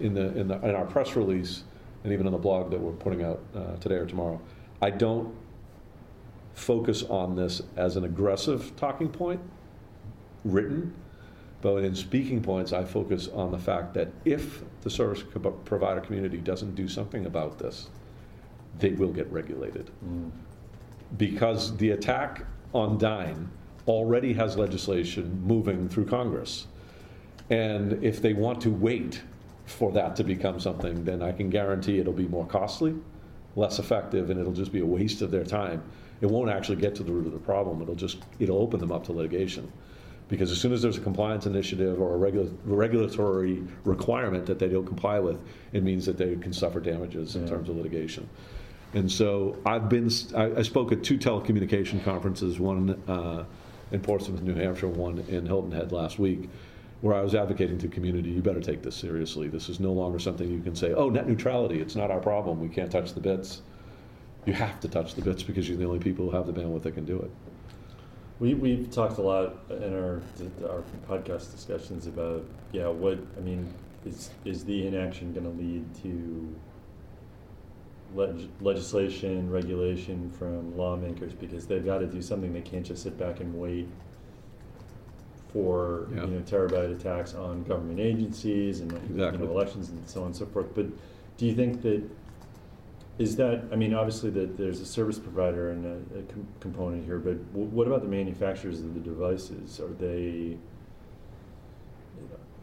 in 0.00 0.14
the, 0.14 0.36
in 0.38 0.48
the, 0.48 0.54
in 0.66 0.74
our 0.74 0.84
press 0.84 1.16
release, 1.16 1.64
and 2.04 2.12
even 2.12 2.26
on 2.26 2.32
the 2.32 2.38
blog 2.38 2.70
that 2.70 2.80
we're 2.80 2.92
putting 2.92 3.22
out 3.22 3.40
uh, 3.54 3.76
today 3.76 3.96
or 3.96 4.06
tomorrow, 4.06 4.40
I 4.82 4.90
don't 4.90 5.34
focus 6.54 7.02
on 7.04 7.36
this 7.36 7.62
as 7.76 7.96
an 7.96 8.04
aggressive 8.04 8.72
talking 8.76 9.08
point 9.08 9.40
written, 10.44 10.94
but 11.60 11.84
in 11.84 11.94
speaking 11.94 12.42
points, 12.42 12.72
I 12.72 12.84
focus 12.84 13.28
on 13.28 13.50
the 13.50 13.58
fact 13.58 13.94
that 13.94 14.08
if 14.24 14.62
the 14.82 14.90
service 14.90 15.22
co- 15.22 15.50
provider 15.50 16.00
community 16.00 16.38
doesn't 16.38 16.74
do 16.74 16.88
something 16.88 17.26
about 17.26 17.58
this, 17.58 17.88
they 18.78 18.90
will 18.92 19.12
get 19.12 19.30
regulated. 19.30 19.90
Because 21.18 21.76
the 21.76 21.90
attack 21.90 22.44
on 22.72 22.98
Dyn 22.98 23.48
already 23.90 24.32
has 24.32 24.56
legislation 24.56 25.42
moving 25.44 25.88
through 25.88 26.06
Congress. 26.06 26.68
And 27.50 28.02
if 28.04 28.22
they 28.22 28.32
want 28.32 28.60
to 28.62 28.70
wait 28.70 29.20
for 29.66 29.90
that 29.92 30.14
to 30.16 30.24
become 30.24 30.60
something, 30.60 31.04
then 31.04 31.22
I 31.22 31.32
can 31.32 31.50
guarantee 31.50 31.98
it'll 31.98 32.12
be 32.12 32.28
more 32.28 32.46
costly, 32.46 32.94
less 33.56 33.80
effective, 33.80 34.30
and 34.30 34.38
it'll 34.40 34.52
just 34.52 34.72
be 34.72 34.80
a 34.80 34.86
waste 34.86 35.22
of 35.22 35.32
their 35.32 35.44
time. 35.44 35.82
It 36.20 36.26
won't 36.26 36.50
actually 36.50 36.76
get 36.76 36.94
to 36.96 37.02
the 37.02 37.10
root 37.10 37.26
of 37.26 37.32
the 37.32 37.38
problem. 37.38 37.82
It'll 37.82 37.94
just, 37.96 38.18
it'll 38.38 38.58
open 38.58 38.78
them 38.78 38.92
up 38.92 39.04
to 39.06 39.12
litigation. 39.12 39.70
Because 40.28 40.52
as 40.52 40.60
soon 40.60 40.72
as 40.72 40.80
there's 40.80 40.96
a 40.96 41.00
compliance 41.00 41.46
initiative 41.46 42.00
or 42.00 42.14
a 42.14 42.16
regula- 42.16 42.50
regulatory 42.64 43.64
requirement 43.84 44.46
that 44.46 44.60
they 44.60 44.68
don't 44.68 44.86
comply 44.86 45.18
with, 45.18 45.40
it 45.72 45.82
means 45.82 46.06
that 46.06 46.16
they 46.16 46.36
can 46.36 46.52
suffer 46.52 46.78
damages 46.78 47.34
in 47.34 47.42
Yeah. 47.42 47.48
terms 47.48 47.68
of 47.68 47.76
litigation. 47.76 48.28
And 48.94 49.10
so 49.10 49.56
I've 49.66 49.88
been, 49.88 50.08
I, 50.36 50.60
I 50.60 50.62
spoke 50.62 50.92
at 50.92 51.02
two 51.02 51.18
telecommunication 51.18 52.04
conferences, 52.04 52.60
one 52.60 53.00
uh, 53.08 53.44
in 53.92 54.00
Portsmouth, 54.00 54.42
New 54.42 54.54
Hampshire, 54.54 54.88
one 54.88 55.18
in 55.28 55.46
Hilton 55.46 55.72
Head 55.72 55.92
last 55.92 56.18
week, 56.18 56.48
where 57.00 57.14
I 57.14 57.22
was 57.22 57.34
advocating 57.34 57.78
to 57.78 57.88
community, 57.88 58.30
you 58.30 58.42
better 58.42 58.60
take 58.60 58.82
this 58.82 58.96
seriously. 58.96 59.48
This 59.48 59.68
is 59.68 59.80
no 59.80 59.92
longer 59.92 60.18
something 60.18 60.50
you 60.50 60.60
can 60.60 60.76
say, 60.76 60.92
oh, 60.92 61.08
net 61.08 61.26
neutrality, 61.26 61.80
it's 61.80 61.96
not 61.96 62.10
our 62.10 62.20
problem, 62.20 62.60
we 62.60 62.68
can't 62.68 62.90
touch 62.90 63.14
the 63.14 63.20
bits. 63.20 63.62
You 64.46 64.52
have 64.54 64.80
to 64.80 64.88
touch 64.88 65.14
the 65.14 65.22
bits 65.22 65.42
because 65.42 65.68
you're 65.68 65.78
the 65.78 65.84
only 65.84 65.98
people 65.98 66.30
who 66.30 66.36
have 66.36 66.46
the 66.46 66.52
bandwidth 66.52 66.82
that 66.84 66.92
can 66.92 67.04
do 67.04 67.18
it. 67.18 67.30
We, 68.38 68.54
we've 68.54 68.90
talked 68.90 69.18
a 69.18 69.22
lot 69.22 69.56
in 69.70 69.92
our, 69.92 70.22
our 70.68 70.82
podcast 71.08 71.52
discussions 71.52 72.06
about, 72.06 72.44
yeah, 72.72 72.88
what, 72.88 73.18
I 73.36 73.40
mean, 73.40 73.72
is, 74.06 74.30
is 74.46 74.64
the 74.64 74.86
inaction 74.86 75.34
gonna 75.34 75.50
lead 75.50 75.84
to 76.02 76.54
leg- 78.14 78.48
legislation, 78.60 79.50
regulation 79.50 80.30
from 80.30 80.76
lawmakers, 80.76 81.32
because 81.32 81.66
they've 81.66 81.84
gotta 81.84 82.06
do 82.06 82.20
something, 82.22 82.52
they 82.52 82.60
can't 82.60 82.84
just 82.86 83.02
sit 83.02 83.16
back 83.18 83.40
and 83.40 83.54
wait 83.58 83.88
for, 85.52 86.06
you 86.10 86.16
know, 86.30 86.40
terabyte 86.42 86.94
attacks 86.94 87.34
on 87.34 87.64
government 87.64 87.98
agencies 87.98 88.80
and, 88.80 88.92
you 88.92 89.16
know, 89.16 89.28
elections 89.50 89.88
and 89.88 90.08
so 90.08 90.20
on 90.20 90.26
and 90.26 90.36
so 90.36 90.46
forth, 90.46 90.66
but 90.74 90.86
do 91.36 91.46
you 91.46 91.54
think 91.54 91.82
that, 91.82 92.02
is 93.18 93.36
that, 93.36 93.64
I 93.72 93.76
mean, 93.76 93.92
obviously 93.92 94.30
that 94.30 94.56
there's 94.56 94.80
a 94.80 94.86
service 94.86 95.18
provider 95.18 95.70
and 95.70 95.84
a, 95.84 96.18
a 96.18 96.22
com- 96.22 96.46
component 96.60 97.04
here, 97.04 97.18
but 97.18 97.36
w- 97.52 97.68
what 97.68 97.86
about 97.86 98.02
the 98.02 98.08
manufacturers 98.08 98.80
of 98.80 98.94
the 98.94 99.00
devices? 99.00 99.80
Are 99.80 99.88
they? 99.88 100.56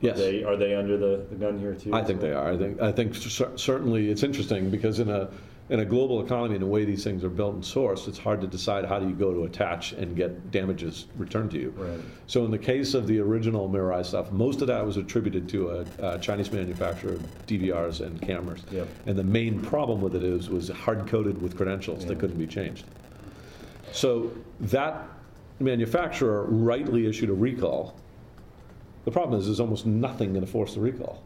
Yes. 0.01 0.17
Are 0.17 0.21
they, 0.21 0.43
are 0.43 0.55
they 0.55 0.75
under 0.75 0.97
the, 0.97 1.25
the 1.29 1.35
gun 1.35 1.57
here 1.59 1.73
too? 1.73 1.93
I 1.93 2.03
think 2.03 2.21
they 2.21 2.31
are. 2.31 2.51
I 2.51 2.57
think, 2.57 2.81
I 2.81 2.91
think 2.91 3.15
cer- 3.15 3.57
certainly 3.57 4.09
it's 4.09 4.23
interesting 4.23 4.69
because 4.69 4.99
in 4.99 5.09
a, 5.09 5.29
in 5.69 5.81
a 5.81 5.85
global 5.85 6.23
economy 6.23 6.55
and 6.55 6.63
the 6.63 6.67
way 6.67 6.85
these 6.85 7.03
things 7.03 7.23
are 7.23 7.29
built 7.29 7.55
and 7.55 7.63
sourced, 7.63 8.07
it's 8.07 8.17
hard 8.17 8.39
to 8.41 8.47
decide 8.47 8.85
how 8.85 8.99
do 8.99 9.07
you 9.07 9.15
go 9.15 9.33
to 9.33 9.43
attach 9.43 9.91
and 9.93 10.15
get 10.15 10.51
damages 10.51 11.07
returned 11.17 11.51
to 11.51 11.59
you. 11.59 11.73
Right. 11.75 11.99
So 12.27 12.45
in 12.45 12.51
the 12.51 12.57
case 12.57 12.93
of 12.93 13.07
the 13.07 13.19
original 13.19 13.67
Mirai 13.67 14.05
stuff, 14.05 14.31
most 14.31 14.61
of 14.61 14.67
that 14.67 14.85
was 14.85 14.97
attributed 14.97 15.49
to 15.49 15.69
a, 15.69 15.85
a 15.99 16.19
Chinese 16.19 16.51
manufacturer 16.51 17.13
of 17.13 17.47
DVRs 17.47 18.05
and 18.05 18.21
cameras. 18.21 18.63
Yep. 18.71 18.87
And 19.07 19.17
the 19.17 19.23
main 19.23 19.59
problem 19.59 19.99
with 19.99 20.15
it 20.15 20.23
is 20.23 20.49
was 20.49 20.69
hard 20.69 21.07
coded 21.07 21.41
with 21.41 21.57
credentials 21.57 22.05
that 22.05 22.19
couldn't 22.19 22.37
be 22.37 22.47
changed. 22.47 22.85
So 23.91 24.31
that 24.59 25.07
manufacturer 25.59 26.45
rightly 26.45 27.07
issued 27.07 27.29
a 27.29 27.33
recall. 27.33 27.95
The 29.07 29.11
problem 29.11 29.39
is 29.39 29.45
there's 29.45 29.61
almost 29.61 29.85
nothing 29.85 30.33
going 30.33 30.45
to 30.45 30.51
force 30.51 30.73
the 30.73 30.81
recall. 30.81 31.23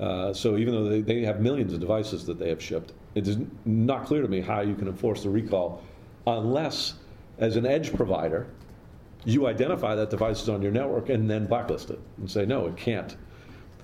Yeah. 0.00 0.06
Uh, 0.06 0.32
so 0.32 0.56
even 0.56 0.72
though 0.72 0.88
they, 0.88 1.02
they 1.02 1.20
have 1.20 1.42
millions 1.42 1.74
of 1.74 1.80
devices 1.80 2.24
that 2.24 2.38
they 2.38 2.48
have 2.48 2.62
shipped, 2.62 2.94
it 3.14 3.28
is 3.28 3.36
not 3.66 4.06
clear 4.06 4.22
to 4.22 4.28
me 4.28 4.40
how 4.40 4.62
you 4.62 4.74
can 4.74 4.88
enforce 4.88 5.22
the 5.22 5.28
recall 5.28 5.82
unless, 6.26 6.94
as 7.36 7.56
an 7.56 7.66
edge 7.66 7.92
provider, 7.92 8.46
you 9.26 9.46
identify 9.46 9.94
that 9.94 10.08
device 10.08 10.40
is 10.40 10.48
on 10.48 10.62
your 10.62 10.72
network 10.72 11.10
and 11.10 11.28
then 11.28 11.44
blacklist 11.44 11.90
it 11.90 12.00
and 12.16 12.30
say, 12.30 12.46
no, 12.46 12.66
it 12.66 12.78
can't. 12.78 13.14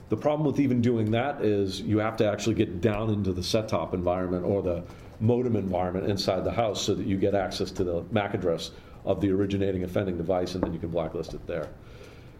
The 0.09 0.17
problem 0.17 0.47
with 0.47 0.59
even 0.59 0.81
doing 0.81 1.11
that 1.11 1.43
is 1.43 1.83
you 1.83 1.99
have 1.99 2.17
to 2.17 2.27
actually 2.27 2.55
get 2.55 2.81
down 2.81 3.11
into 3.11 3.35
the 3.35 3.43
set-top 3.43 3.93
environment 3.93 4.43
or 4.43 4.63
the 4.63 4.83
modem 5.21 5.57
environment 5.57 6.09
inside 6.09 6.45
the 6.45 6.53
house 6.53 6.81
so 6.81 6.95
that 6.95 7.07
you 7.07 7.19
get 7.19 7.35
access 7.35 7.71
to 7.73 7.85
the 7.85 8.03
MAC 8.11 8.33
address 8.33 8.71
of 9.05 9.21
the 9.21 9.31
originating 9.31 9.85
offending 9.85 10.17
device 10.17 10.55
and 10.55 10.65
then 10.65 10.73
you 10.73 10.79
can 10.79 10.89
blacklist 10.89 11.35
it 11.35 11.47
there. 11.47 11.69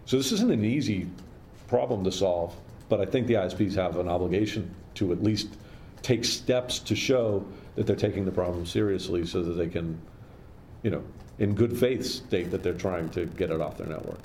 So 0.05 0.17
this 0.17 0.31
isn't 0.31 0.51
an 0.51 0.63
easy 0.63 1.09
problem 1.67 2.03
to 2.03 2.11
solve, 2.11 2.55
but 2.89 3.01
I 3.01 3.05
think 3.05 3.27
the 3.27 3.35
ISPs 3.35 3.75
have 3.75 3.97
an 3.97 4.07
obligation 4.07 4.73
to 4.95 5.11
at 5.11 5.23
least 5.23 5.57
take 6.01 6.23
steps 6.23 6.79
to 6.79 6.95
show 6.95 7.45
that 7.75 7.87
they're 7.87 7.95
taking 7.95 8.25
the 8.25 8.31
problem 8.31 8.65
seriously 8.65 9.25
so 9.25 9.41
that 9.41 9.53
they 9.53 9.67
can, 9.67 9.99
you 10.83 10.91
know, 10.91 11.03
in 11.39 11.55
good 11.55 11.77
faith 11.77 12.05
state 12.05 12.51
that 12.51 12.63
they're 12.63 12.73
trying 12.73 13.09
to 13.09 13.25
get 13.25 13.49
it 13.49 13.59
off 13.59 13.77
their 13.77 13.87
network. 13.87 14.19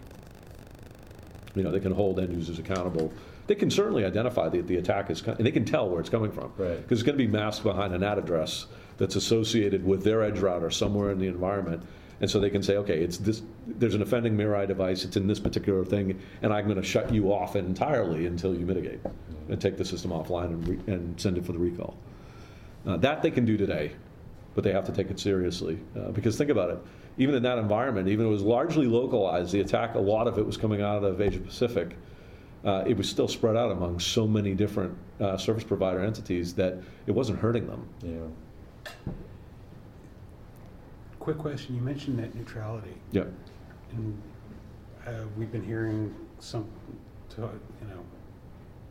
You 1.55 1.63
know, 1.63 1.71
they 1.71 1.81
can 1.81 1.93
hold 1.93 2.21
end 2.21 2.33
users 2.33 2.59
accountable. 2.59 3.13
They 3.47 3.55
can 3.57 3.71
certainly 3.71 4.05
identify 4.05 4.49
that 4.49 4.69
the 4.69 4.77
attack 4.77 5.11
is, 5.11 5.23
and 5.23 5.45
they 5.45 5.51
can 5.51 5.65
tell 5.65 5.89
where 5.89 6.01
it's 6.01 6.11
coming 6.11 6.31
from. 6.31 6.53
Right. 6.57 6.77
Because 6.77 7.01
it's 7.01 7.03
going 7.03 7.19
to 7.19 7.25
be 7.25 7.31
masked 7.31 7.65
behind 7.65 7.95
an 7.95 8.03
NAT 8.03 8.19
address 8.19 8.67
that's 8.99 9.17
associated 9.17 9.85
with 9.85 10.05
their 10.05 10.23
edge 10.23 10.39
router 10.39 10.71
somewhere 10.71 11.11
in 11.11 11.19
the 11.19 11.27
environment. 11.27 11.83
And 12.21 12.31
so 12.31 12.39
they 12.39 12.51
can 12.51 12.63
say, 12.63 12.77
okay, 12.77 13.03
it's 13.03 13.17
this, 13.17 13.43
there's 13.67 13.95
an 13.95 14.03
offending 14.03 14.37
Mirai 14.37 14.67
device, 14.69 15.05
it's 15.05 15.17
in 15.17 15.27
this 15.27 15.41
particular 15.41 15.85
thing, 15.85 16.21
and 16.43 16.53
I'm 16.53 16.67
going 16.67 16.77
to 16.77 16.87
shut 16.87 17.13
you 17.13 17.33
off 17.33 17.57
entirely 17.57 18.27
until 18.27 18.55
you 18.55 18.67
mitigate 18.67 19.01
and 19.49 19.61
take 19.61 19.77
the 19.79 19.85
system 19.85 20.11
offline 20.11 20.47
and, 20.47 20.69
re- 20.69 20.95
and 20.95 21.19
send 21.19 21.39
it 21.39 21.47
for 21.47 21.53
the 21.53 21.59
recall. 21.59 21.97
Uh, 22.87 22.97
that 22.99 23.23
they 23.23 23.31
can 23.31 23.45
do 23.45 23.57
today, 23.57 23.93
but 24.55 24.65
they 24.65 24.73
have 24.73 24.85
to 24.85 24.93
take 24.93 25.11
it 25.11 25.19
seriously. 25.19 25.79
Uh, 25.97 26.11
because 26.11 26.37
think 26.37 26.51
about 26.51 26.71
it, 26.71 26.79
even 27.17 27.35
in 27.35 27.43
that 27.43 27.59
environment, 27.59 28.09
even 28.09 28.25
though 28.25 28.31
it 28.31 28.35
was 28.35 28.43
largely 28.43 28.87
localized, 28.87 29.53
the 29.53 29.61
attack, 29.61 29.95
a 29.95 29.99
lot 29.99 30.29
of 30.29 30.39
it 30.39 30.45
was 30.45 30.57
coming 30.57 30.83
out 30.83 31.03
of 31.03 31.21
Asia 31.21 31.41
Pacific. 31.41 31.97
Uh, 32.65 32.85
it 32.87 32.97
was 32.97 33.09
still 33.09 33.29
spread 33.29 33.57
out 33.57 33.73
among 33.73 33.99
so 33.99 34.27
many 34.27 34.55
different 34.55 34.97
uh, 35.21 35.37
service 35.39 35.65
provider 35.65 36.05
entities 36.05 36.53
that 36.55 36.79
it 37.07 37.13
wasn't 37.13 37.39
hurting 37.39 37.67
them. 37.67 37.89
Yeah. 38.03 39.13
Quick 41.21 41.37
question, 41.39 41.75
you 41.77 41.83
mentioned 41.83 42.17
net 42.17 42.35
neutrality, 42.35 42.95
Yeah. 43.13 43.25
and 43.93 44.21
uh, 45.07 45.13
we've 45.37 45.53
been 45.53 45.63
hearing 45.63 46.15
some, 46.39 46.67
to- 47.31 47.43
you 47.43 47.89
know, 47.89 48.01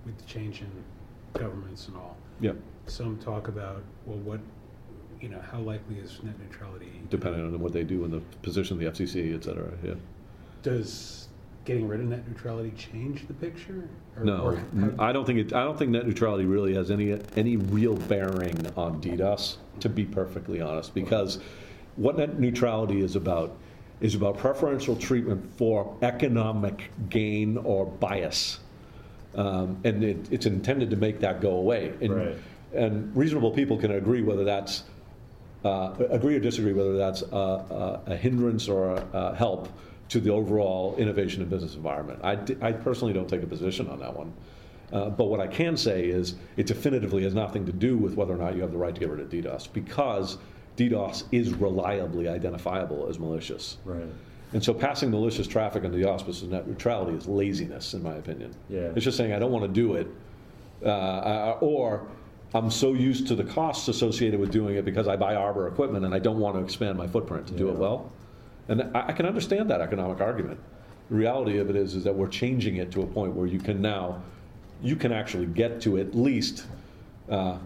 with 0.05 0.15
the 0.19 0.23
change 0.25 0.61
in 0.61 0.69
governments 1.33 1.87
and 1.87 1.97
all. 1.97 2.15
Yep, 2.39 2.55
Some 2.85 3.17
talk 3.17 3.47
about, 3.47 3.81
well, 4.05 4.19
what, 4.19 4.39
you 5.19 5.29
know, 5.29 5.39
how 5.51 5.59
likely 5.59 5.97
is 5.97 6.19
net 6.23 6.35
neutrality? 6.39 7.01
depending 7.09 7.43
on 7.43 7.59
what 7.59 7.73
they 7.73 7.83
do 7.83 8.05
in 8.05 8.11
the 8.11 8.19
position 8.43 8.75
of 8.75 8.79
the 8.79 8.85
FCC, 9.03 9.33
et 9.35 9.43
cetera, 9.43 9.71
yeah. 9.83 9.95
Does 10.61 11.29
getting 11.65 11.87
rid 11.87 11.99
of 11.99 12.05
net 12.07 12.27
neutrality 12.27 12.71
change 12.77 13.27
the 13.27 13.33
picture? 13.33 13.89
Or- 14.17 14.23
No, 14.23 14.37
or 14.43 14.61
I 14.99 15.11
don't 15.11 15.25
think 15.25 15.39
it, 15.39 15.53
I 15.53 15.63
don't 15.63 15.77
think 15.79 15.89
net 15.91 16.05
neutrality 16.05 16.45
really 16.45 16.75
has 16.75 16.91
any, 16.91 17.19
any 17.35 17.57
real 17.57 17.95
bearing 17.95 18.67
on 18.77 19.01
DDoS, 19.01 19.57
to 19.79 19.89
be 19.89 20.05
perfectly 20.05 20.61
honest, 20.61 20.93
because 20.93 21.39
what 21.95 22.17
net 22.17 22.39
neutrality 22.39 23.01
is 23.01 23.15
about 23.15 23.55
is 24.01 24.15
about 24.15 24.37
preferential 24.37 24.95
treatment 24.95 25.43
for 25.57 25.95
economic 26.01 26.89
gain 27.09 27.57
or 27.57 27.85
bias. 27.85 28.59
Um, 29.35 29.77
and 29.83 30.03
it, 30.03 30.31
it's 30.31 30.45
intended 30.45 30.89
to 30.91 30.95
make 30.95 31.19
that 31.19 31.41
go 31.41 31.51
away. 31.51 31.93
And, 32.01 32.15
Right. 32.15 32.35
and 32.73 33.15
reasonable 33.15 33.51
people 33.51 33.77
can 33.77 33.91
agree 33.91 34.21
whether 34.21 34.45
that's, 34.45 34.83
uh, 35.65 35.93
agree 36.09 36.35
or 36.35 36.39
disagree 36.39 36.71
whether 36.71 36.95
that's 36.97 37.21
a, 37.23 37.25
a, 37.35 38.01
a 38.07 38.15
hindrance 38.15 38.69
or 38.69 38.91
a, 38.91 39.05
a 39.13 39.35
help 39.35 39.67
to 40.07 40.19
the 40.21 40.29
overall 40.29 40.95
innovation 40.97 41.41
and 41.41 41.49
business 41.51 41.75
environment. 41.75 42.19
I, 42.23 42.35
d- 42.35 42.55
I 42.61 42.71
personally 42.71 43.13
don't 43.13 43.27
take 43.27 43.43
a 43.43 43.47
position 43.47 43.89
on 43.89 43.99
that 43.99 44.15
one. 44.15 44.33
Uh, 44.91 45.09
but 45.09 45.25
what 45.25 45.39
I 45.39 45.45
can 45.45 45.77
say 45.77 46.05
is 46.05 46.35
it 46.57 46.65
definitively 46.65 47.23
has 47.23 47.35
nothing 47.35 47.65
to 47.65 47.71
do 47.71 47.97
with 47.97 48.15
whether 48.15 48.33
or 48.33 48.37
not 48.37 48.55
you 48.55 48.61
have 48.61 48.71
the 48.71 48.77
right 48.77 48.93
to 48.95 48.99
get 48.99 49.09
rid 49.09 49.19
of 49.19 49.29
DDoS 49.29 49.71
because 49.73 50.37
DDoS 50.77 51.25
is 51.31 51.53
reliably 51.53 52.27
identifiable 52.27 53.07
as 53.09 53.19
malicious. 53.19 53.77
Right. 53.85 54.03
And 54.53 54.63
so 54.63 54.73
passing 54.73 55.11
malicious 55.11 55.47
traffic 55.47 55.83
under 55.83 55.97
the 55.97 56.09
auspices 56.09 56.43
of 56.43 56.49
net 56.49 56.67
neutrality 56.67 57.15
is 57.15 57.27
laziness, 57.27 57.93
in 57.93 58.01
my 58.01 58.15
opinion. 58.15 58.55
Yeah. 58.69 58.91
It's 58.95 59.03
just 59.03 59.17
saying, 59.17 59.33
I 59.33 59.39
don't 59.39 59.51
want 59.51 59.65
to 59.65 59.71
do 59.71 59.95
it, 59.95 60.07
uh, 60.83 61.57
or 61.61 62.07
I'm 62.53 62.71
so 62.71 62.93
used 62.93 63.27
to 63.27 63.35
the 63.35 63.43
costs 63.43 63.87
associated 63.89 64.39
with 64.39 64.51
doing 64.51 64.75
it 64.75 64.85
because 64.85 65.07
I 65.07 65.15
buy 65.15 65.35
Arbor 65.35 65.67
equipment 65.67 66.03
and 66.03 66.15
I 66.15 66.19
don't 66.19 66.39
want 66.39 66.55
to 66.55 66.63
expand 66.63 66.97
my 66.97 67.05
footprint 67.05 67.45
to 67.47 67.53
do 67.53 67.69
it 67.69 67.75
well. 67.75 68.11
And 68.69 68.83
I, 68.95 69.09
I 69.09 69.11
can 69.11 69.27
understand 69.27 69.69
that 69.69 69.81
economic 69.81 70.19
argument. 70.19 70.59
The 71.09 71.15
reality 71.15 71.59
of 71.59 71.69
it 71.69 71.75
is, 71.75 71.95
is 71.95 72.03
that 72.05 72.15
we're 72.15 72.27
changing 72.27 72.77
it 72.77 72.91
to 72.91 73.01
a 73.01 73.05
point 73.05 73.33
where 73.33 73.47
you 73.47 73.59
can 73.59 73.81
now, 73.81 74.21
you 74.81 74.95
can 74.95 75.11
actually 75.11 75.45
get 75.45 75.79
to 75.81 75.99
at 75.99 76.15
least, 76.15 76.65
uh, 77.29 77.57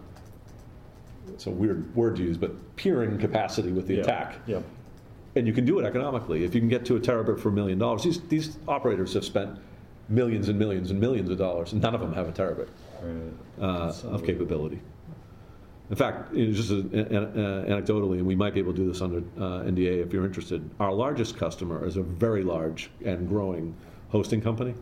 it's 1.34 1.46
a 1.46 1.50
weird 1.50 1.94
word 1.96 2.16
to 2.16 2.22
use, 2.22 2.36
but 2.38 2.52
peering 2.76 3.18
capacity 3.18 3.72
with 3.72 3.86
the 3.88 3.94
Yeah. 3.96 4.00
attack. 4.02 4.36
Yeah. 4.46 4.60
And 5.36 5.46
you 5.46 5.52
can 5.52 5.64
do 5.64 5.80
it 5.80 5.84
economically. 5.84 6.44
If 6.44 6.54
you 6.54 6.60
can 6.60 6.68
get 6.70 6.84
to 6.86 6.96
a 6.96 7.00
terabit 7.00 7.40
for 7.40 7.48
a 7.48 7.52
million 7.52 7.78
dollars, 7.78 8.04
these, 8.04 8.20
these 8.28 8.56
operators 8.68 9.14
have 9.14 9.24
spent 9.24 9.50
millions 10.08 10.48
and 10.48 10.58
millions 10.58 10.90
and 10.92 11.00
millions 11.00 11.28
of 11.28 11.38
dollars, 11.38 11.72
and 11.72 11.82
none 11.82 11.94
of 11.94 12.00
them 12.00 12.12
have 12.12 12.28
a 12.28 12.32
terabit 12.32 12.68
uh, 13.60 13.92
of 14.04 14.24
capability. 14.24 14.80
In 15.90 15.96
fact, 15.96 16.32
you 16.32 16.46
know, 16.46 16.52
just 16.52 16.70
as, 16.70 16.78
an- 16.78 17.16
uh, 17.16 17.64
anecdotally, 17.68 18.18
and 18.18 18.26
we 18.26 18.34
might 18.36 18.54
be 18.54 18.60
able 18.60 18.72
to 18.72 18.78
do 18.78 18.86
this 18.88 19.02
under 19.02 19.18
uh, 19.38 19.64
NDA 19.64 20.02
if 20.06 20.12
you're 20.12 20.24
interested, 20.24 20.68
our 20.80 20.92
largest 20.92 21.36
customer 21.36 21.84
is 21.84 21.96
a 21.96 22.02
very 22.02 22.42
large 22.42 22.90
and 23.04 23.28
growing 23.28 23.74
hosting 24.08 24.40
company 24.40 24.74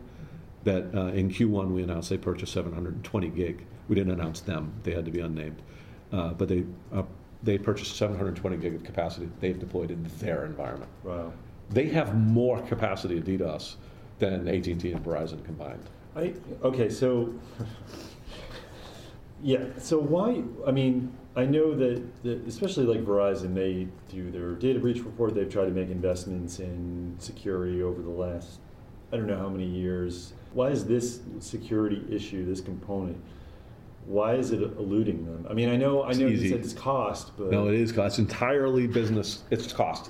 that 0.65 0.85
uh, 0.95 1.07
in 1.07 1.29
Q1 1.29 1.71
we 1.71 1.81
announced 1.83 2.09
they 2.09 2.17
purchased 2.17 2.53
720 2.53 3.27
gig. 3.29 3.65
We 3.89 3.95
didn't 3.95 4.13
announce 4.13 4.39
them, 4.41 4.71
they 4.83 4.91
had 4.93 5.03
to 5.05 5.11
be 5.11 5.19
unnamed. 5.19 5.61
Uh, 6.13 6.31
but 6.33 6.47
they, 6.47 6.63
uh, 6.93 7.01
they 7.41 7.57
purchased 7.57 7.97
720 7.97 8.57
gig 8.57 8.75
of 8.75 8.83
capacity 8.83 9.27
they've 9.39 9.59
deployed 9.59 9.89
in 9.89 10.07
their 10.19 10.45
environment. 10.45 10.91
Wow. 11.03 11.33
They 11.71 11.87
have 11.87 12.15
more 12.15 12.61
capacity 12.61 13.17
of 13.17 13.23
DDoS 13.23 13.75
than 14.19 14.47
AT&T 14.47 14.91
and 14.91 15.03
Verizon 15.03 15.43
combined. 15.43 15.83
I, 16.15 16.35
okay, 16.63 16.89
so, 16.89 17.33
yeah, 19.41 19.65
so 19.79 19.97
why, 19.97 20.43
I 20.67 20.71
mean, 20.71 21.11
I 21.35 21.45
know 21.45 21.73
that, 21.73 22.03
that 22.23 22.47
especially 22.47 22.85
like 22.85 23.03
Verizon, 23.03 23.55
they 23.55 23.87
do 24.13 24.29
their 24.29 24.51
data 24.51 24.77
breach 24.79 24.99
report, 24.99 25.33
they've 25.33 25.51
tried 25.51 25.65
to 25.65 25.71
make 25.71 25.89
investments 25.89 26.59
in 26.59 27.15
security 27.17 27.81
over 27.81 28.03
the 28.03 28.09
last, 28.09 28.59
I 29.11 29.17
don't 29.17 29.25
know 29.25 29.39
how 29.39 29.49
many 29.49 29.65
years. 29.65 30.33
Why 30.53 30.69
is 30.69 30.85
this 30.85 31.21
security 31.39 32.05
issue, 32.11 32.45
this 32.45 32.61
component, 32.61 33.17
why 34.05 34.35
is 34.35 34.51
it 34.51 34.61
eluding 34.61 35.25
them? 35.25 35.45
I 35.49 35.53
mean, 35.53 35.69
I 35.69 35.75
know, 35.77 36.01
I 36.01 36.09
It's 36.11 36.19
know 36.19 36.27
you 36.27 36.49
said 36.49 36.59
it's 36.59 36.73
cost, 36.73 37.31
but. 37.37 37.49
No, 37.51 37.67
it 37.67 37.75
is 37.75 37.91
cost. 37.91 38.19
It's 38.19 38.31
entirely 38.31 38.87
business. 38.87 39.43
It's 39.49 39.71
cost, 39.71 40.09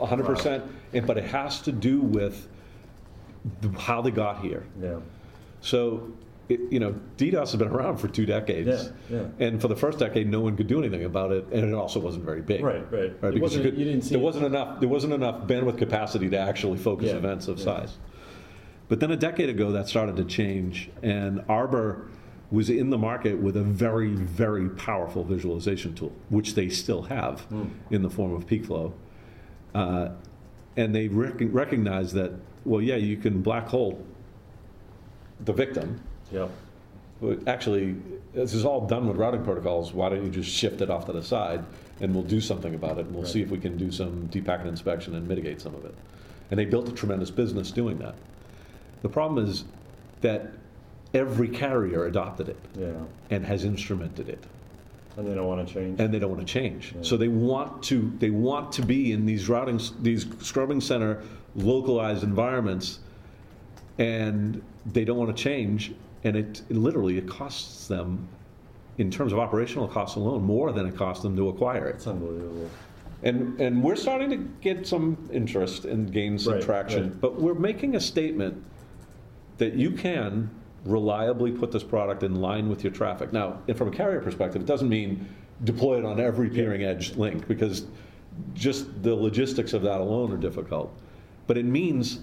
hundred 0.00 0.24
percent. 0.26 0.64
But 1.06 1.18
it 1.18 1.24
has 1.24 1.60
to 1.62 1.72
do 1.72 2.00
with 2.00 2.48
how 3.78 4.02
they 4.02 4.10
got 4.10 4.40
here. 4.40 4.64
Yeah, 4.80 4.98
So, 5.60 6.10
it, 6.48 6.60
you 6.70 6.78
know, 6.80 6.94
DDoS 7.16 7.38
has 7.52 7.56
been 7.56 7.68
around 7.68 7.98
for 7.98 8.08
two 8.08 8.24
decades. 8.26 8.90
Yeah, 9.10 9.18
yeah. 9.18 9.46
And 9.46 9.60
for 9.60 9.68
the 9.68 9.76
first 9.76 9.98
decade, 9.98 10.28
no 10.28 10.40
one 10.40 10.56
could 10.56 10.66
do 10.68 10.78
anything 10.78 11.04
about 11.04 11.32
it, 11.32 11.44
and 11.52 11.64
it 11.64 11.74
also 11.74 12.00
wasn't 12.00 12.24
very 12.24 12.40
big. 12.40 12.62
right, 12.64 12.90
right. 12.92 13.12
Right, 13.20 13.34
because 13.34 13.56
you, 13.56 13.62
could, 13.62 13.76
you 13.76 13.84
didn't 13.84 14.02
see. 14.02 14.10
there 14.10 14.18
wasn't 14.24 14.46
enough. 14.46 14.80
There 14.80 14.88
wasn't 14.88 15.12
enough 15.12 15.46
bandwidth 15.46 15.78
capacity 15.78 16.28
to 16.30 16.38
actually 16.38 16.78
focus 16.78 17.08
Yeah, 17.08 17.16
events 17.16 17.48
of 17.48 17.58
yeah. 17.58 17.64
size. 17.64 17.98
But 18.88 19.00
then 19.00 19.10
a 19.10 19.16
decade 19.16 19.48
ago, 19.48 19.72
that 19.72 19.88
started 19.88 20.16
to 20.16 20.24
change, 20.24 20.90
and 21.02 21.44
Arbor 21.48 22.08
was 22.50 22.70
in 22.70 22.90
the 22.90 22.98
market 22.98 23.38
with 23.38 23.56
a 23.56 23.62
very, 23.62 24.10
very 24.10 24.68
powerful 24.70 25.24
visualization 25.24 25.94
tool, 25.94 26.12
which 26.28 26.54
they 26.54 26.68
still 26.68 27.02
have 27.02 27.40
Hmm. 27.42 27.64
in 27.90 28.02
the 28.02 28.10
form 28.10 28.32
of 28.34 28.46
PeakFlow. 28.46 28.92
Uh, 29.74 30.10
and 30.76 30.94
they 30.94 31.08
rec- 31.08 31.34
recognized 31.40 32.14
that, 32.14 32.32
well, 32.64 32.80
yeah, 32.80 32.96
you 32.96 33.16
can 33.16 33.42
black 33.42 33.66
hole 33.68 33.98
the 35.44 35.52
victim, 35.52 36.00
Yeah, 36.32 36.48
but 37.20 37.46
actually, 37.46 37.96
this 38.32 38.54
is 38.54 38.64
all 38.64 38.86
done 38.86 39.06
with 39.08 39.16
routing 39.16 39.42
protocols. 39.44 39.92
Why 39.92 40.08
don't 40.08 40.24
you 40.24 40.30
just 40.30 40.48
shift 40.50 40.80
it 40.80 40.88
off 40.90 41.06
to 41.06 41.12
the 41.12 41.22
side 41.22 41.62
and 42.00 42.14
we'll 42.14 42.24
do 42.24 42.40
something 42.40 42.74
about 42.74 42.98
it 42.98 43.06
and 43.06 43.14
we'll 43.14 43.24
see 43.26 43.42
if 43.42 43.50
we 43.50 43.58
can 43.58 43.76
do 43.76 43.90
some 43.90 44.26
deep 44.26 44.46
packet 44.46 44.66
inspection 44.66 45.14
and 45.14 45.26
mitigate 45.28 45.60
some 45.60 45.74
of 45.74 45.84
it. 45.84 45.94
And 46.50 46.58
they 46.58 46.64
built 46.64 46.88
a 46.88 46.92
tremendous 46.92 47.30
business 47.30 47.70
doing 47.70 47.98
that. 47.98 48.14
The 49.02 49.08
problem 49.08 49.44
is 49.46 49.64
that 50.22 50.52
every 51.16 51.48
carrier 51.48 52.06
adopted 52.06 52.48
it 52.48 52.58
yeah, 52.78 52.92
and 53.30 53.44
has 53.44 53.64
instrumented 53.64 54.28
it 54.28 54.44
and 55.16 55.26
they 55.26 55.34
don't 55.34 55.46
want 55.46 55.66
to 55.66 55.72
change. 55.72 55.98
and 55.98 56.12
they 56.12 56.18
don't 56.18 56.30
want 56.30 56.46
to 56.46 56.52
change. 56.52 56.92
Yeah. 56.94 57.02
So 57.02 57.16
they 57.16 57.28
want 57.28 57.82
to 57.84 58.12
they 58.18 58.30
want 58.30 58.70
to 58.72 58.82
be 58.84 59.12
in 59.12 59.24
these 59.24 59.48
routing 59.48 59.80
these 60.00 60.26
scrubbing 60.40 60.80
center 60.80 61.22
localized 61.54 62.22
environments, 62.22 62.98
and 63.98 64.62
they 64.92 65.04
don't 65.04 65.16
want 65.16 65.34
to 65.34 65.42
change. 65.42 65.92
And 66.24 66.36
it, 66.36 66.62
it 66.68 66.76
literally 66.76 67.16
it 67.16 67.26
costs 67.28 67.86
them, 67.88 68.28
in 68.98 69.10
terms 69.10 69.32
of 69.32 69.38
operational 69.38 69.88
costs 69.88 70.16
alone, 70.16 70.42
more 70.42 70.70
than 70.72 70.86
it 70.86 70.96
costs 70.96 71.22
them 71.22 71.34
to 71.36 71.48
acquire 71.48 71.88
it. 71.88 71.96
It's 71.96 72.06
unbelievable. 72.06 72.68
And 73.22 73.58
and 73.58 73.82
we're 73.82 73.96
starting 73.96 74.28
to 74.30 74.36
get 74.60 74.86
some 74.86 75.16
interest 75.32 75.86
and 75.86 76.12
gain 76.12 76.38
some 76.38 76.54
Right, 76.54 76.62
traction. 76.62 77.04
right. 77.04 77.20
But 77.22 77.40
we're 77.40 77.54
making 77.54 77.96
a 77.96 78.00
statement 78.00 78.62
that 79.56 79.72
you 79.72 79.92
can 79.92 80.50
reliably 80.86 81.52
put 81.52 81.72
this 81.72 81.82
product 81.82 82.22
in 82.22 82.36
line 82.36 82.68
with 82.68 82.82
your 82.84 82.92
traffic. 82.92 83.32
Now, 83.32 83.60
and 83.68 83.76
from 83.76 83.88
a 83.88 83.90
carrier 83.90 84.20
perspective, 84.20 84.62
it 84.62 84.66
doesn't 84.66 84.88
mean 84.88 85.28
deploy 85.64 85.98
it 85.98 86.04
on 86.04 86.20
every 86.20 86.48
peering 86.48 86.84
edge 86.84 87.16
link 87.16 87.46
because 87.48 87.86
just 88.54 89.02
the 89.02 89.14
logistics 89.14 89.72
of 89.72 89.82
that 89.82 90.00
alone 90.00 90.32
are 90.32 90.36
difficult. 90.36 90.94
But 91.46 91.58
it 91.58 91.64
means 91.64 92.20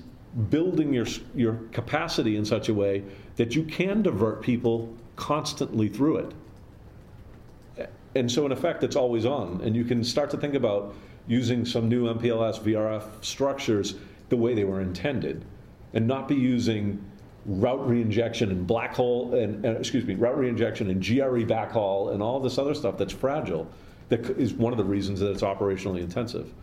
building 0.49 0.93
your 0.93 1.05
your 1.35 1.55
capacity 1.71 2.37
in 2.37 2.45
such 2.45 2.69
a 2.69 2.73
way 2.73 3.03
that 3.35 3.55
you 3.55 3.63
can 3.63 4.01
divert 4.01 4.41
people 4.41 4.93
constantly 5.15 5.87
through 5.89 6.17
it. 6.17 7.87
And 8.15 8.31
so, 8.31 8.45
in 8.45 8.51
effect, 8.51 8.83
it's 8.83 8.95
always 8.95 9.25
on. 9.25 9.61
And 9.63 9.75
you 9.75 9.83
can 9.83 10.03
start 10.03 10.29
to 10.31 10.37
think 10.37 10.53
about 10.53 10.93
using 11.27 11.65
some 11.65 11.89
new 11.89 12.13
MPLS 12.13 12.59
VRF 12.59 13.23
structures 13.23 13.95
the 14.29 14.37
way 14.37 14.53
they 14.53 14.63
were 14.63 14.81
intended 14.81 15.45
and 15.93 16.07
not 16.07 16.27
be 16.27 16.35
using 16.35 17.03
route 17.45 17.87
reinjection 17.87 18.49
and 18.49 18.65
black 18.65 18.93
hole, 18.93 19.33
and, 19.35 19.65
uh, 19.65 19.71
excuse 19.71 20.05
me, 20.05 20.15
route 20.15 20.37
reinjection 20.37 20.89
and 20.89 21.01
GRE 21.01 21.45
backhaul 21.45 22.13
and 22.13 22.21
all 22.21 22.39
this 22.39 22.57
other 22.57 22.73
stuff 22.73 22.97
that's 22.97 23.13
fragile. 23.13 23.67
that 24.09 24.29
is 24.31 24.53
one 24.53 24.73
of 24.73 24.77
the 24.77 24.83
reasons 24.83 25.19
that 25.19 25.31
it's 25.31 25.41
operationally 25.41 26.01
intensive. 26.01 26.53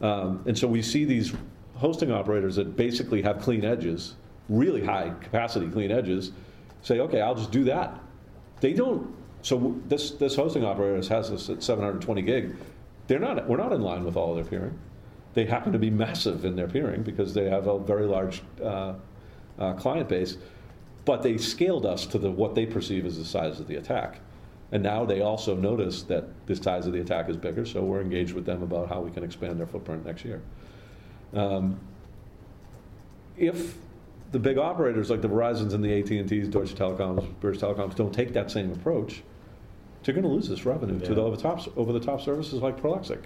Um, 0.00 0.42
and 0.46 0.56
so 0.58 0.66
we 0.66 0.82
see 0.82 1.04
these 1.04 1.32
hosting 1.76 2.10
operators 2.10 2.56
that 2.56 2.76
basically 2.76 3.22
have 3.22 3.40
clean 3.40 3.64
edges, 3.64 4.14
really 4.48 4.84
high 4.84 5.12
capacity 5.20 5.68
clean 5.68 5.90
edges, 5.90 6.32
say, 6.82 6.98
okay, 7.00 7.20
I'll 7.20 7.34
just 7.34 7.52
do 7.52 7.64
that. 7.64 7.98
They 8.60 8.72
don't. 8.72 9.14
So 9.42 9.80
this 9.88 10.12
this 10.12 10.36
hosting 10.36 10.64
operator 10.64 10.96
has 10.96 11.30
us 11.30 11.50
at 11.50 11.62
720 11.62 12.22
gig. 12.22 12.56
They're 13.06 13.18
not. 13.18 13.48
We're 13.48 13.56
not 13.56 13.72
in 13.72 13.82
line 13.82 14.04
with 14.04 14.16
all 14.16 14.30
of 14.30 14.36
their 14.36 14.44
peering. 14.44 14.78
They 15.34 15.44
happen 15.44 15.72
to 15.72 15.78
be 15.78 15.90
massive 15.90 16.44
in 16.44 16.56
their 16.56 16.68
peering 16.68 17.02
because 17.02 17.34
they 17.34 17.48
have 17.48 17.66
a 17.66 17.78
very 17.78 18.06
large 18.06 18.42
uh, 18.62 18.94
uh, 19.62 19.72
client 19.74 20.08
base, 20.08 20.36
but 21.04 21.22
they 21.22 21.36
scaled 21.36 21.86
us 21.86 22.06
to 22.06 22.18
the 22.18 22.30
what 22.30 22.54
they 22.54 22.66
perceive 22.66 23.06
as 23.06 23.16
the 23.16 23.24
size 23.24 23.60
of 23.60 23.68
the 23.68 23.76
attack. 23.76 24.20
And 24.72 24.82
now 24.82 25.04
they 25.04 25.20
also 25.20 25.54
notice 25.54 26.02
that 26.04 26.24
the 26.46 26.56
size 26.56 26.86
of 26.86 26.92
the 26.92 27.00
attack 27.00 27.28
is 27.28 27.36
bigger, 27.36 27.64
so 27.64 27.82
we're 27.82 28.00
engaged 28.00 28.32
with 28.32 28.46
them 28.46 28.62
about 28.62 28.88
how 28.88 29.00
we 29.00 29.10
can 29.10 29.22
expand 29.22 29.58
their 29.58 29.66
footprint 29.66 30.04
next 30.04 30.24
year. 30.24 30.40
Um, 31.34 31.78
if 33.36 33.76
the 34.32 34.38
big 34.38 34.58
operators 34.58 35.10
like 35.10 35.20
the 35.20 35.28
Verizons 35.28 35.74
and 35.74 35.84
the 35.84 35.98
AT&Ts, 36.00 36.48
Deutsche 36.48 36.74
Telekoms, 36.74 37.38
British 37.40 37.60
Telecoms 37.60 37.94
don't 37.94 38.12
take 38.12 38.32
that 38.32 38.50
same 38.50 38.72
approach, 38.72 39.22
they're 40.02 40.14
going 40.14 40.24
to 40.24 40.30
lose 40.30 40.48
this 40.48 40.64
revenue 40.64 40.98
to 41.00 41.14
the 41.14 41.20
over 41.20 41.36
the 41.36 41.42
top 41.42 41.76
over 41.76 41.92
the 41.92 42.00
top 42.00 42.20
services 42.20 42.60
like 42.60 42.80
Prolexic, 42.80 43.22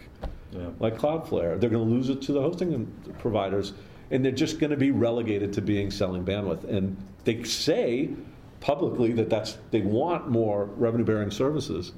Yeah. 0.52 0.68
like 0.78 0.98
Cloudflare. 0.98 1.58
They're 1.58 1.70
going 1.70 1.88
to 1.88 1.94
lose 1.94 2.10
it 2.10 2.20
to 2.22 2.32
the 2.32 2.40
hosting 2.42 2.92
providers, 3.18 3.72
and 4.10 4.24
they're 4.24 4.32
just 4.32 4.58
going 4.58 4.70
to 4.70 4.76
be 4.76 4.90
relegated 4.90 5.52
to 5.54 5.62
being 5.62 5.90
selling 5.90 6.24
bandwidth. 6.24 6.64
And 6.64 6.96
they 7.24 7.42
say 7.42 8.10
publicly 8.60 9.12
that 9.12 9.28
that's 9.30 9.58
they 9.70 9.80
want 9.80 10.28
more 10.28 10.64
revenue 10.76 11.04
bearing 11.04 11.30
services, 11.30 11.92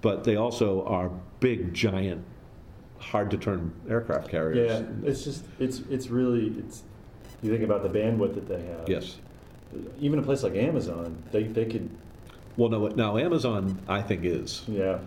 but 0.00 0.24
they 0.24 0.36
also 0.36 0.84
are 0.84 1.10
big, 1.40 1.72
giant, 1.74 2.24
hard 2.98 3.30
to 3.30 3.38
turn 3.38 3.72
aircraft 3.88 4.28
carriers. 4.28 4.70
Yeah, 4.70 5.08
it's 5.08 5.24
just, 5.24 5.44
it's, 5.58 5.80
it's 5.90 6.08
really, 6.08 6.48
it's, 6.58 6.82
you 7.42 7.50
think 7.50 7.62
about 7.62 7.82
the 7.82 7.88
bandwidth 7.88 8.34
that 8.34 8.48
they 8.48 8.60
have. 8.62 8.88
Yes. 8.88 9.18
Even 10.00 10.18
a 10.18 10.22
place 10.22 10.42
like 10.42 10.54
Amazon, 10.54 11.22
they, 11.30 11.44
they 11.44 11.64
could, 11.66 11.88
Well, 12.56 12.68
no, 12.70 12.88
now 12.88 13.16
Amazon, 13.18 13.80
I 13.88 14.02
think, 14.02 14.24
is. 14.24 14.64
yeah, 14.66 14.98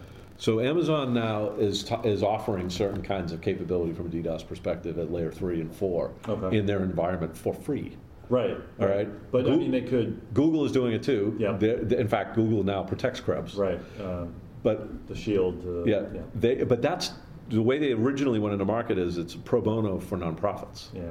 So 0.41 0.59
Amazon 0.59 1.13
now 1.13 1.51
is, 1.59 1.87
is 2.03 2.23
offering 2.23 2.67
certain 2.71 3.03
kinds 3.03 3.31
of 3.31 3.41
capability 3.41 3.93
from 3.93 4.07
a 4.07 4.09
DDoS 4.09 4.47
perspective 4.47 4.97
at 4.97 5.11
layer 5.11 5.31
three 5.31 5.61
and 5.61 5.71
four 5.71 6.13
Okay. 6.27 6.57
in 6.57 6.65
their 6.65 6.81
environment 6.81 7.37
for 7.37 7.53
free. 7.53 7.95
right. 8.27 8.57
All 8.79 8.87
right. 8.87 9.07
But 9.31 9.45
I 9.47 9.55
mean, 9.55 9.69
they 9.69 9.81
could, 9.83 10.19
Google 10.33 10.65
is 10.65 10.71
doing 10.71 10.93
it 10.93 11.03
too. 11.03 11.35
Yeah. 11.37 11.57
They're- 11.59 11.77
in 11.99 12.07
fact, 12.07 12.33
Google 12.33 12.63
now 12.63 12.81
protects 12.81 13.19
Krebs. 13.19 13.53
right, 13.53 13.79
um, 14.03 14.33
But 14.63 15.05
the 15.07 15.13
shield, 15.15 15.63
uh, 15.63 15.83
yeah, 15.83 16.05
they 16.33 16.63
but 16.63 16.81
that's 16.81 17.11
the 17.49 17.61
way 17.61 17.77
they 17.77 17.91
originally 17.91 18.39
went 18.39 18.53
into 18.53 18.65
market 18.65 18.97
is 18.97 19.19
it's 19.19 19.35
pro 19.35 19.61
bono 19.61 19.99
for 19.99 20.17
nonprofits. 20.17 20.87
Yeah, 20.95 21.01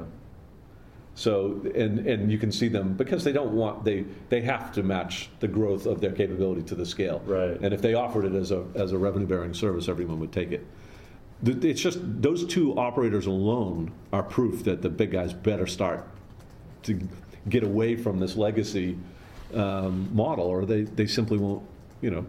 So 1.21 1.61
and 1.75 1.99
and 2.07 2.33
you 2.33 2.39
can 2.39 2.51
see 2.51 2.69
them 2.69 2.95
because 2.95 3.25
they 3.25 3.33
don't 3.33 3.53
want 3.53 3.85
they 3.85 4.07
they 4.31 4.41
have 4.41 4.73
to 4.73 4.83
match 4.83 5.29
the 5.41 5.49
growth 5.49 5.85
of 5.85 6.01
their 6.01 6.13
capability 6.13 6.63
to 6.63 6.75
the 6.75 6.87
scale. 6.87 7.21
Right. 7.27 7.61
And 7.61 7.75
if 7.75 7.83
they 7.83 7.93
offered 7.93 8.25
it 8.25 8.35
as 8.35 8.53
a 8.53 8.65
as 8.75 8.93
a 8.93 8.99
revenue 8.99 9.27
bearing 9.27 9.53
service, 9.53 9.87
everyone 9.91 10.19
would 10.21 10.33
take 10.33 10.51
it. 10.51 10.67
It's 11.45 11.83
just 11.83 11.99
those 12.23 12.47
two 12.47 12.75
operators 12.79 13.27
alone 13.27 13.93
are 14.15 14.23
proof 14.23 14.65
that 14.65 14.81
the 14.81 14.89
big 14.89 15.11
guys 15.11 15.35
better 15.35 15.67
start 15.67 16.09
to 16.85 16.99
get 17.51 17.65
away 17.65 17.97
from 17.97 18.19
this 18.19 18.37
legacy 18.37 18.97
um, 19.55 20.09
model, 20.15 20.47
or 20.47 20.65
they, 20.65 20.83
they 20.83 21.07
simply 21.07 21.37
won't, 21.37 21.63
you 22.01 22.11
know, 22.11 22.25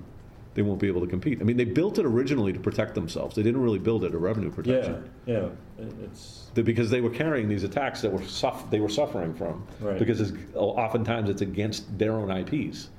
they 0.53 0.61
won't 0.61 0.79
be 0.81 0.87
able 0.87 1.01
to 1.01 1.07
compete. 1.07 1.39
I 1.39 1.43
mean, 1.45 1.55
they 1.57 1.63
built 1.65 1.97
it 1.97 2.05
originally 2.05 2.51
to 2.51 2.59
protect 2.59 2.93
themselves. 2.95 3.35
They 3.35 3.43
didn't 3.43 3.61
really 3.61 3.79
build 3.79 4.03
it 4.03 4.13
a 4.13 4.17
revenue 4.17 4.51
protection. 4.51 5.09
yeah, 5.25 5.47
It- 5.79 5.93
it's, 6.03 6.49
because 6.53 6.89
they 6.89 6.99
were 6.99 7.09
carrying 7.09 7.47
these 7.47 7.63
attacks 7.63 8.01
that 8.01 8.11
were 8.11 8.21
suff- 8.23 8.69
they 8.69 8.81
were 8.81 8.89
suffering 8.89 9.33
from. 9.33 9.63
Right. 9.79 9.97
Because 9.97 10.19
it's, 10.19 10.33
oftentimes 10.53 11.29
it's 11.29 11.41
against 11.41 11.97
their 11.97 12.11
own 12.13 12.29
IPs, 12.29 12.89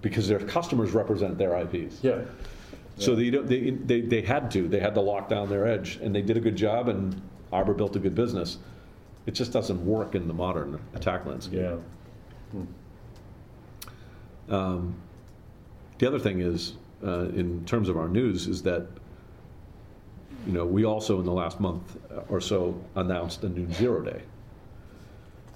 because 0.00 0.26
their 0.28 0.38
customers 0.38 0.92
represent 0.92 1.36
their 1.36 1.54
IPs. 1.58 2.02
yeah. 2.02 2.22
So 2.96 3.16
they, 3.16 3.28
they, 3.28 3.70
they, 3.70 4.00
they 4.02 4.20
had 4.22 4.50
to, 4.52 4.68
they 4.68 4.78
had 4.78 4.94
to 4.94 5.00
lock 5.00 5.28
down 5.28 5.48
their 5.50 5.66
edge, 5.66 5.96
and 6.00 6.14
they 6.14 6.22
did 6.22 6.36
a 6.36 6.40
good 6.40 6.54
job, 6.56 6.88
and 6.88 7.20
Arbor 7.52 7.74
built 7.74 7.96
a 7.96 7.98
good 7.98 8.14
business. 8.14 8.58
It 9.26 9.32
just 9.32 9.52
doesn't 9.52 9.84
work 9.84 10.14
in 10.14 10.28
the 10.28 10.34
modern 10.34 10.80
attack 10.94 11.26
landscape. 11.26 11.60
Yeah, 11.60 12.60
Um, 14.48 14.94
the 15.98 16.06
other 16.06 16.18
thing 16.18 16.40
is, 16.40 16.74
uh, 17.04 17.28
in 17.34 17.64
terms 17.64 17.88
of 17.88 17.96
our 17.96 18.08
news, 18.08 18.46
is 18.46 18.62
that 18.62 18.86
you 20.46 20.52
know 20.52 20.64
we 20.66 20.84
also 20.84 21.20
in 21.20 21.26
the 21.26 21.32
last 21.32 21.60
month 21.60 21.96
or 22.28 22.40
so 22.40 22.78
announced 22.96 23.44
a 23.44 23.48
new 23.48 23.70
zero 23.72 24.02
day, 24.02 24.22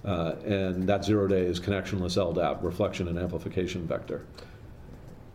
uh, 0.04 0.34
and 0.44 0.88
that 0.88 1.04
zero 1.04 1.26
day 1.26 1.42
is 1.42 1.58
connectionless 1.60 2.16
LDAP, 2.16 2.62
reflection 2.62 3.08
and 3.08 3.18
amplification 3.18 3.86
vector. 3.86 4.24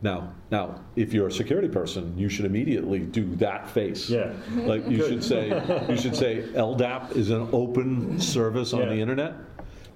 Now, 0.02 0.34
now, 0.52 0.82
if 0.98 1.14
you're 1.14 1.28
a 1.28 1.32
security 1.32 1.70
person, 1.70 2.14
you 2.18 2.28
should 2.28 2.44
immediately 2.44 3.00
do 3.00 3.24
that 3.38 3.70
face. 3.70 4.10
yeah, 4.10 4.34
Like 4.54 4.86
you 4.90 4.98
Good. 4.98 5.10
should 5.10 5.24
say, 5.24 5.48
you 5.90 5.96
should 5.98 6.14
say 6.16 6.42
LDAP 6.56 7.16
is 7.16 7.30
an 7.30 7.48
open 7.54 8.20
service 8.20 8.74
on 8.74 8.82
Yeah. 8.82 8.90
the 8.90 8.96
internet. 9.00 9.34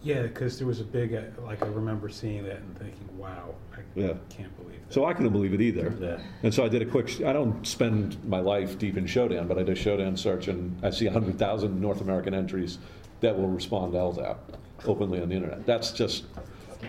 Yeah, 0.07 0.21
because 0.21 0.57
there 0.57 0.65
was 0.65 0.79
a 0.79 0.85
big, 0.85 1.13
uh, 1.13 1.21
like, 1.45 1.61
I 1.61 1.67
remember 1.67 2.07
seeing 2.07 2.45
that 2.45 2.59
and 2.59 2.77
thinking, 2.79 3.09
wow, 3.17 3.55
I 3.75 3.79
Yeah. 3.93 4.13
can't 4.29 4.55
believe 4.57 4.79
that. 4.87 4.93
So 4.93 5.03
I 5.03 5.11
couldn't 5.13 5.33
believe 5.33 5.53
it 5.53 5.59
either. 5.59 5.93
yeah, 5.99 6.19
And 6.43 6.53
so 6.53 6.63
I 6.63 6.69
did 6.69 6.81
a 6.81 6.85
quick, 6.85 7.21
I 7.25 7.33
don't 7.33 7.67
spend 7.67 8.15
my 8.25 8.39
life 8.39 8.79
deep 8.79 8.95
in 8.95 9.03
Shodan, 9.03 9.49
but 9.49 9.57
I 9.57 9.63
did 9.63 9.77
a 9.77 9.81
Shodan 9.81 10.17
search 10.17 10.47
and 10.47 10.77
I 10.81 10.91
see 10.91 11.07
100,000 11.07 11.81
North 11.81 11.99
American 11.99 12.33
entries 12.33 12.77
that 13.19 13.37
will 13.37 13.49
respond 13.49 13.91
to 13.93 13.97
LDAP 13.99 14.37
openly 14.85 15.21
on 15.21 15.27
the 15.27 15.35
internet. 15.35 15.65
That's 15.65 15.91
just 15.91 16.23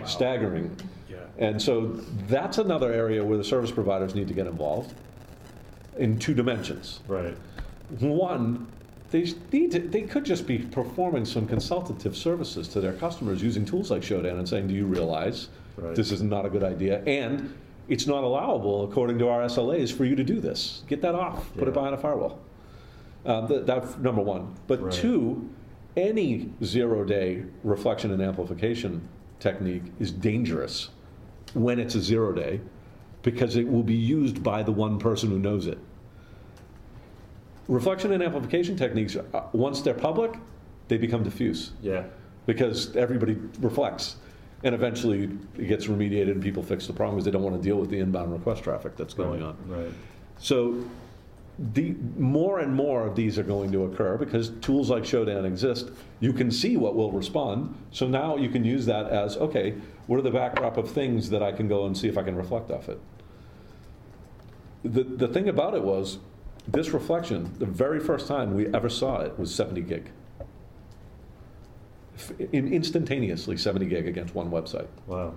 staggering. 0.04 0.76
Yeah. 1.10 1.16
And 1.38 1.60
so 1.60 1.86
that's 2.28 2.58
another 2.58 2.92
area 2.92 3.24
where 3.24 3.36
the 3.38 3.42
service 3.44 3.72
providers 3.72 4.14
need 4.14 4.28
to 4.28 4.34
get 4.34 4.46
involved 4.46 4.94
in 5.96 6.20
two 6.20 6.34
dimensions. 6.34 7.00
right, 7.08 7.36
One, 7.98 8.68
they 9.10 9.32
need 9.52 9.72
to, 9.72 9.78
they 9.78 10.02
could 10.02 10.24
just 10.24 10.46
be 10.46 10.58
performing 10.58 11.24
some 11.24 11.46
consultative 11.46 12.16
services 12.16 12.68
to 12.68 12.80
their 12.80 12.92
customers 12.92 13.42
using 13.42 13.64
tools 13.64 13.90
like 13.90 14.02
Shodan 14.02 14.38
and 14.38 14.48
saying, 14.48 14.68
do 14.68 14.74
you 14.74 14.86
realize 14.86 15.48
Right. 15.76 15.94
this 15.94 16.10
is 16.12 16.22
not 16.22 16.44
a 16.44 16.50
good 16.50 16.64
idea? 16.64 17.02
And 17.06 17.54
it's 17.88 18.06
not 18.06 18.22
allowable, 18.24 18.84
according 18.84 19.18
to 19.20 19.28
our 19.28 19.42
SLAs, 19.42 19.92
for 19.92 20.04
you 20.04 20.14
to 20.16 20.24
do 20.24 20.40
this. 20.40 20.82
Get 20.88 21.00
that 21.02 21.14
off, 21.14 21.50
put 21.56 21.68
it 21.68 21.74
behind 21.74 21.94
a 21.94 21.98
firewall. 21.98 22.38
Uh, 23.24 23.46
that, 23.46 23.66
that's 23.66 23.96
number 23.98 24.20
one. 24.22 24.54
But 24.66 24.82
Right. 24.82 24.92
two, 24.92 25.48
any 25.96 26.50
zero 26.62 27.04
day 27.04 27.44
reflection 27.64 28.10
and 28.12 28.20
amplification 28.22 29.08
technique 29.40 29.84
is 29.98 30.12
dangerous 30.12 30.90
when 31.54 31.78
it's 31.78 31.94
a 31.94 32.00
zero 32.00 32.32
day 32.32 32.60
because 33.22 33.56
it 33.56 33.66
will 33.68 33.82
be 33.82 33.94
used 33.96 34.42
by 34.42 34.62
the 34.62 34.72
one 34.72 34.98
person 34.98 35.30
who 35.30 35.38
knows 35.38 35.66
it. 35.66 35.78
Reflection 37.68 38.12
and 38.12 38.22
amplification 38.22 38.76
techniques, 38.76 39.14
uh, 39.16 39.42
once 39.52 39.82
they're 39.82 39.94
public, 39.94 40.34
they 40.88 40.96
become 40.96 41.22
diffuse 41.22 41.72
yeah, 41.82 42.04
because 42.46 42.96
everybody 42.96 43.36
reflects. 43.60 44.16
And 44.64 44.74
eventually 44.74 45.30
it 45.56 45.68
gets 45.68 45.86
remediated 45.86 46.32
and 46.32 46.42
people 46.42 46.62
fix 46.62 46.86
the 46.86 46.92
problem 46.92 47.16
because 47.16 47.26
they 47.26 47.30
don't 47.30 47.42
want 47.42 47.56
to 47.56 47.62
deal 47.62 47.76
with 47.76 47.90
the 47.90 47.98
inbound 48.00 48.32
request 48.32 48.64
traffic 48.64 48.96
that's 48.96 49.14
going 49.14 49.40
right, 49.40 49.50
on. 49.50 49.56
right, 49.68 49.92
So 50.38 50.82
the 51.58 51.94
more 52.16 52.60
and 52.60 52.74
more 52.74 53.06
of 53.06 53.16
these 53.16 53.38
are 53.38 53.42
going 53.42 53.70
to 53.72 53.84
occur 53.84 54.16
because 54.16 54.50
tools 54.60 54.90
like 54.90 55.02
Shodan 55.02 55.44
exist. 55.44 55.90
You 56.20 56.32
can 56.32 56.50
see 56.50 56.76
what 56.76 56.94
will 56.94 57.12
respond. 57.12 57.74
So 57.90 58.06
now 58.06 58.36
you 58.36 58.48
can 58.48 58.64
use 58.64 58.86
that 58.86 59.10
as 59.10 59.36
okay, 59.36 59.74
what 60.06 60.18
are 60.18 60.22
the 60.22 60.30
backdrop 60.30 60.76
of 60.76 60.90
things 60.90 61.28
that 61.30 61.42
I 61.42 61.52
can 61.52 61.68
go 61.68 61.86
and 61.86 61.96
see 61.96 62.08
if 62.08 62.16
I 62.16 62.22
can 62.22 62.36
reflect 62.36 62.70
off 62.70 62.88
it. 62.88 63.00
The 64.84 65.02
the 65.02 65.28
thing 65.28 65.48
about 65.48 65.74
it 65.74 65.82
was 65.82 66.18
this 66.68 66.90
reflection, 66.90 67.50
the 67.58 67.66
very 67.66 67.98
first 67.98 68.26
time 68.28 68.54
we 68.54 68.66
ever 68.74 68.88
saw 68.88 69.20
it 69.20 69.38
was 69.38 69.54
70 69.54 69.80
gig. 69.82 70.10
In 72.52 72.72
instantaneously 72.72 73.56
70 73.56 73.86
gig 73.86 74.06
against 74.06 74.34
one 74.34 74.50
website. 74.50 74.88
wow, 75.06 75.32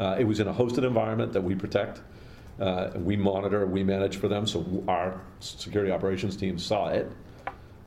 Uh, 0.00 0.16
It 0.18 0.24
was 0.24 0.40
in 0.40 0.48
a 0.48 0.52
hosted 0.52 0.84
environment 0.84 1.32
that 1.32 1.42
we 1.42 1.54
protect, 1.54 2.00
uh, 2.58 2.90
we 2.96 3.16
monitor, 3.16 3.66
we 3.66 3.84
manage 3.84 4.16
for 4.16 4.26
them, 4.28 4.46
so 4.46 4.64
our 4.88 5.20
security 5.40 5.92
operations 5.92 6.36
team 6.36 6.58
saw 6.58 6.88
it. 6.88 7.10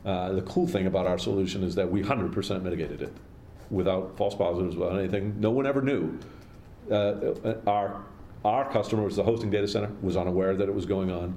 Uh, 0.05 0.33
The 0.33 0.41
cool 0.43 0.67
thing 0.67 0.85
about 0.87 1.07
our 1.07 1.17
solution 1.17 1.63
is 1.63 1.75
that 1.75 1.91
we 1.91 2.01
100% 2.03 2.63
mitigated 2.63 3.01
it 3.01 3.13
without 3.69 4.15
false 4.15 4.35
positives, 4.35 4.75
without 4.77 4.97
anything. 4.97 5.35
No 5.39 5.51
one 5.51 5.65
ever 5.65 5.81
knew. 5.81 6.17
Uh, 6.89 7.33
Our, 7.65 8.05
our 8.45 8.71
customer, 8.71 9.03
was 9.03 9.15
the 9.17 9.23
hosting 9.23 9.49
data 9.49 9.67
center, 9.67 9.89
was 10.01 10.15
unaware 10.15 10.55
that 10.55 10.69
it 10.69 10.75
was 10.75 10.85
going 10.85 11.11
on, 11.11 11.33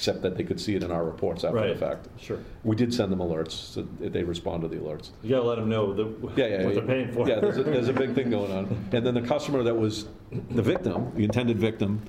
except 0.00 0.22
that 0.22 0.34
they 0.34 0.42
could 0.44 0.58
see 0.58 0.74
it 0.74 0.82
in 0.82 0.90
our 0.90 1.04
reports 1.04 1.44
after 1.44 1.60
the 1.60 1.66
right, 1.68 1.78
fact. 1.78 2.08
sure. 2.18 2.38
We 2.64 2.74
did 2.74 2.92
send 2.94 3.12
them 3.12 3.18
alerts, 3.18 3.50
so 3.50 3.82
they 4.00 4.22
respond 4.24 4.62
to 4.62 4.68
the 4.68 4.76
alerts. 4.76 5.10
You 5.22 5.28
gotta 5.28 5.42
let 5.46 5.56
them 5.56 5.68
know 5.68 5.92
the, 5.92 6.04
Yeah, 6.36 6.46
yeah, 6.46 6.64
what 6.64 6.74
yeah. 6.74 6.80
they're 6.80 6.86
paying 6.88 7.12
for. 7.12 7.28
Yeah, 7.28 7.38
there's 7.40 7.58
a, 7.58 7.64
there's 7.64 7.88
a 7.88 7.92
big 7.92 8.14
thing 8.14 8.30
going 8.30 8.50
on. 8.50 8.88
And 8.92 9.04
then 9.06 9.12
the 9.12 9.20
customer 9.20 9.62
that 9.62 9.74
was 9.74 10.06
the 10.52 10.62
victim, 10.62 11.12
the 11.14 11.24
intended 11.24 11.58
victim, 11.58 12.00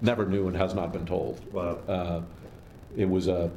never 0.00 0.24
knew 0.24 0.48
and 0.48 0.56
has 0.56 0.72
not 0.74 0.94
been 0.94 1.04
told. 1.04 1.38
Wow, 1.52 1.76
Uh, 1.86 2.22
It 2.96 3.06
was 3.10 3.28
a, 3.28 3.50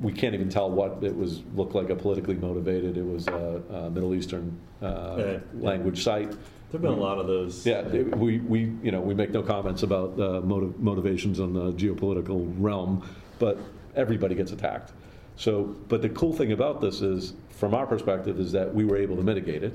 we 0.00 0.12
can't 0.14 0.34
even 0.34 0.48
tell 0.48 0.70
what, 0.70 1.04
it 1.04 1.14
was, 1.14 1.42
looked 1.54 1.74
like 1.74 1.90
a 1.90 1.94
politically 1.94 2.36
motivated, 2.36 2.96
it 2.96 3.04
was 3.04 3.28
a, 3.28 3.62
a 3.70 3.90
Middle 3.90 4.14
Eastern 4.14 4.58
uh, 4.80 4.86
Yeah, 5.18 5.24
yeah. 5.32 5.38
language 5.52 6.02
site. 6.02 6.30
there've 6.70 6.82
been 6.82 6.92
a 6.92 6.96
lot 7.10 7.18
of 7.18 7.26
those. 7.26 7.66
Yeah, 7.66 7.80
it- 7.80 8.16
we, 8.16 8.38
we, 8.38 8.72
you 8.82 8.90
know, 8.92 9.02
we 9.02 9.12
make 9.12 9.30
no 9.30 9.42
comments 9.42 9.82
about 9.82 10.18
uh, 10.18 10.40
motiv- 10.40 10.78
motivations 10.80 11.38
on 11.38 11.52
the 11.52 11.72
geopolitical 11.74 12.50
realm, 12.58 13.06
but 13.38 13.58
everybody 13.94 14.34
gets 14.34 14.52
attacked. 14.52 14.92
So, 15.36 15.74
but 15.88 16.02
the 16.02 16.08
cool 16.10 16.32
thing 16.32 16.52
about 16.52 16.80
this 16.80 17.02
is, 17.02 17.34
from 17.50 17.74
our 17.74 17.86
perspective, 17.86 18.40
is 18.40 18.52
that 18.52 18.74
we 18.74 18.84
were 18.84 18.96
able 18.96 19.16
to 19.16 19.22
mitigate 19.22 19.62
it. 19.62 19.74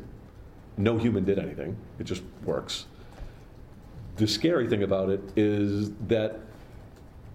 No 0.78 0.97
human 0.97 1.24
did 1.24 1.38
anything, 1.38 1.76
it 2.00 2.06
just 2.06 2.24
works. 2.43 2.86
The 4.17 4.28
scary 4.28 4.67
thing 4.67 4.84
about 4.84 5.10
it 5.10 5.21
is 5.36 5.91
that 6.08 6.39